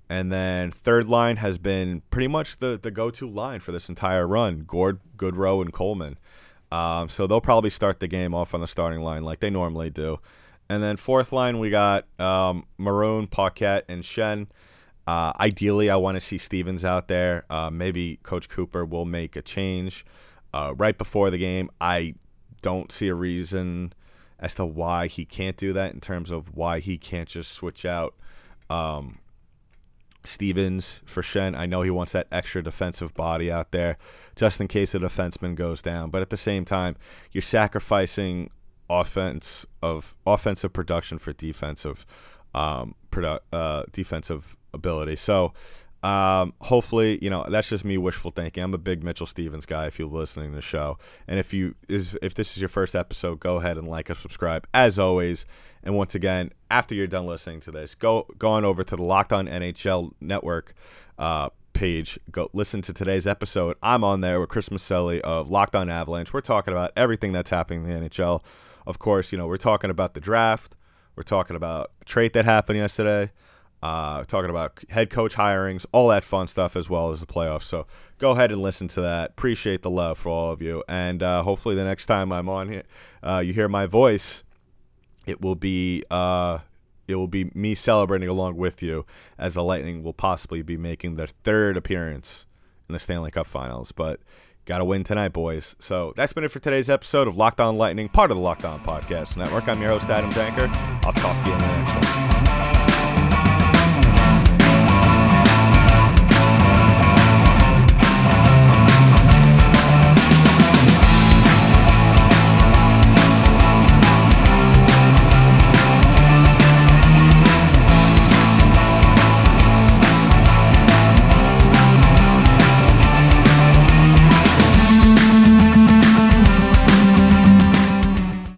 And 0.08 0.30
then 0.30 0.70
third 0.70 1.08
line 1.08 1.36
has 1.36 1.56
been 1.56 2.02
pretty 2.10 2.28
much 2.28 2.58
the, 2.58 2.78
the 2.80 2.90
go 2.90 3.10
to 3.10 3.28
line 3.28 3.60
for 3.60 3.72
this 3.72 3.88
entire 3.88 4.26
run 4.26 4.64
Gourde, 4.66 5.00
Goodrow, 5.16 5.62
and 5.62 5.72
Coleman. 5.72 6.18
Um, 6.70 7.08
so 7.08 7.26
they'll 7.26 7.40
probably 7.40 7.70
start 7.70 8.00
the 8.00 8.08
game 8.08 8.34
off 8.34 8.54
on 8.54 8.60
the 8.60 8.66
starting 8.66 9.00
line 9.00 9.24
like 9.24 9.40
they 9.40 9.50
normally 9.50 9.90
do. 9.90 10.20
And 10.68 10.82
then 10.82 10.96
fourth 10.96 11.32
line, 11.32 11.58
we 11.58 11.70
got 11.70 12.06
um, 12.18 12.66
Maroon, 12.78 13.26
Paquette, 13.26 13.84
and 13.88 14.02
Schenn. 14.02 14.48
Uh, 15.06 15.32
ideally, 15.38 15.90
I 15.90 15.96
want 15.96 16.16
to 16.16 16.20
see 16.20 16.38
Stephens 16.38 16.84
out 16.84 17.08
there. 17.08 17.44
Uh, 17.50 17.70
maybe 17.70 18.18
Coach 18.22 18.48
Cooper 18.48 18.84
will 18.84 19.04
make 19.04 19.36
a 19.36 19.42
change 19.42 20.04
uh, 20.54 20.74
right 20.76 20.96
before 20.96 21.30
the 21.30 21.38
game. 21.38 21.70
I 21.80 22.14
don't 22.62 22.92
see 22.92 23.08
a 23.08 23.14
reason 23.14 23.92
as 24.42 24.54
to 24.54 24.66
why 24.66 25.06
he 25.06 25.24
can't 25.24 25.56
do 25.56 25.72
that 25.72 25.94
in 25.94 26.00
terms 26.00 26.30
of 26.30 26.54
why 26.54 26.80
he 26.80 26.98
can't 26.98 27.28
just 27.28 27.52
switch 27.52 27.86
out 27.86 28.14
um, 28.68 29.20
Stephens 30.24 31.00
for 31.06 31.22
Schenn. 31.22 31.56
I 31.56 31.66
know 31.66 31.82
he 31.82 31.90
wants 31.90 32.12
that 32.12 32.26
extra 32.32 32.62
defensive 32.62 33.14
body 33.14 33.50
out 33.50 33.70
there 33.70 33.96
just 34.34 34.60
in 34.60 34.66
case 34.66 34.94
a 34.94 34.98
defenseman 34.98 35.54
goes 35.54 35.80
down. 35.80 36.10
But 36.10 36.22
at 36.22 36.30
the 36.30 36.36
same 36.36 36.64
time, 36.64 36.96
you're 37.30 37.40
sacrificing 37.40 38.50
offense 38.90 39.64
of 39.80 40.16
offensive 40.26 40.72
production 40.72 41.18
for 41.18 41.32
defensive 41.32 42.04
um, 42.52 42.96
produ- 43.12 43.40
uh, 43.52 43.84
defensive 43.92 44.56
ability. 44.74 45.16
So 45.16 45.52
um, 46.02 46.54
hopefully, 46.62 47.18
you 47.22 47.30
know 47.30 47.46
that's 47.48 47.68
just 47.68 47.84
me 47.84 47.96
wishful 47.96 48.32
thinking. 48.32 48.62
I'm 48.62 48.74
a 48.74 48.78
big 48.78 49.04
Mitchell 49.04 49.26
Stephens 49.26 49.66
guy. 49.66 49.86
If 49.86 49.98
you're 49.98 50.08
listening 50.08 50.50
to 50.50 50.56
the 50.56 50.62
show, 50.62 50.98
and 51.28 51.38
if 51.38 51.54
you 51.54 51.76
is 51.88 52.18
if 52.20 52.34
this 52.34 52.56
is 52.56 52.60
your 52.60 52.68
first 52.68 52.96
episode, 52.96 53.38
go 53.38 53.56
ahead 53.56 53.76
and 53.76 53.86
like 53.86 54.08
and 54.08 54.18
subscribe 54.18 54.66
as 54.74 54.98
always. 54.98 55.46
And 55.84 55.96
once 55.96 56.14
again, 56.14 56.50
after 56.70 56.94
you're 56.94 57.06
done 57.06 57.26
listening 57.26 57.60
to 57.60 57.70
this, 57.70 57.94
go 57.94 58.26
go 58.36 58.50
on 58.50 58.64
over 58.64 58.82
to 58.82 58.96
the 58.96 59.02
Locked 59.02 59.32
On 59.32 59.46
NHL 59.46 60.12
Network 60.20 60.74
uh, 61.18 61.50
page. 61.72 62.18
Go 62.32 62.50
listen 62.52 62.82
to 62.82 62.92
today's 62.92 63.26
episode. 63.26 63.76
I'm 63.80 64.02
on 64.02 64.22
there 64.22 64.40
with 64.40 64.48
Chris 64.48 64.70
Maselli 64.70 65.20
of 65.20 65.50
Locked 65.50 65.76
On 65.76 65.88
Avalanche. 65.88 66.32
We're 66.32 66.40
talking 66.40 66.72
about 66.72 66.90
everything 66.96 67.32
that's 67.32 67.50
happening 67.50 67.88
in 67.88 68.02
the 68.02 68.08
NHL. 68.08 68.42
Of 68.88 68.98
course, 68.98 69.30
you 69.30 69.38
know 69.38 69.46
we're 69.46 69.56
talking 69.56 69.90
about 69.90 70.14
the 70.14 70.20
draft. 70.20 70.74
We're 71.14 71.22
talking 71.22 71.54
about 71.54 71.92
a 72.00 72.04
trade 72.04 72.32
that 72.32 72.44
happened 72.44 72.78
yesterday 72.78 73.30
uh, 73.82 74.24
talking 74.24 74.50
about 74.50 74.78
head 74.90 75.10
coach 75.10 75.34
hirings, 75.34 75.84
all 75.92 76.08
that 76.08 76.24
fun 76.24 76.48
stuff, 76.48 76.76
as 76.76 76.88
well 76.88 77.10
as 77.10 77.20
the 77.20 77.26
playoffs. 77.26 77.64
So 77.64 77.86
go 78.18 78.30
ahead 78.30 78.52
and 78.52 78.62
listen 78.62 78.88
to 78.88 79.00
that. 79.00 79.30
Appreciate 79.30 79.82
the 79.82 79.90
love 79.90 80.18
for 80.18 80.28
all 80.28 80.52
of 80.52 80.62
you, 80.62 80.84
and 80.88 81.22
uh, 81.22 81.42
hopefully 81.42 81.74
the 81.74 81.84
next 81.84 82.06
time 82.06 82.32
I'm 82.32 82.48
on 82.48 82.68
here, 82.68 82.84
uh, 83.22 83.42
you 83.44 83.52
hear 83.52 83.68
my 83.68 83.86
voice. 83.86 84.44
It 85.26 85.40
will 85.40 85.54
be 85.54 86.04
uh, 86.10 86.58
it 87.08 87.16
will 87.16 87.28
be 87.28 87.50
me 87.54 87.74
celebrating 87.74 88.28
along 88.28 88.56
with 88.56 88.82
you, 88.82 89.04
as 89.38 89.54
the 89.54 89.64
Lightning 89.64 90.02
will 90.02 90.12
possibly 90.12 90.62
be 90.62 90.76
making 90.76 91.16
their 91.16 91.28
third 91.28 91.76
appearance 91.76 92.46
in 92.88 92.92
the 92.92 92.98
Stanley 92.98 93.30
Cup 93.30 93.46
Finals. 93.46 93.92
But 93.92 94.20
got 94.64 94.78
to 94.78 94.84
win 94.84 95.04
tonight, 95.04 95.32
boys. 95.32 95.74
So 95.78 96.12
that's 96.16 96.32
been 96.32 96.44
it 96.44 96.50
for 96.50 96.60
today's 96.60 96.88
episode 96.88 97.26
of 97.26 97.36
Locked 97.36 97.60
On 97.60 97.76
Lightning, 97.76 98.08
part 98.08 98.30
of 98.30 98.36
the 98.36 98.42
Locked 98.42 98.64
On 98.64 98.80
Podcast 98.80 99.36
Network. 99.36 99.68
I'm 99.68 99.80
your 99.80 99.90
host 99.90 100.08
Adam 100.08 100.30
Denker. 100.30 100.68
I'll 101.04 101.12
talk 101.12 101.44
to 101.44 101.50
you 101.50 101.56
in 101.56 101.58
the 101.60 101.66
next 101.66 102.46
one. 102.46 102.51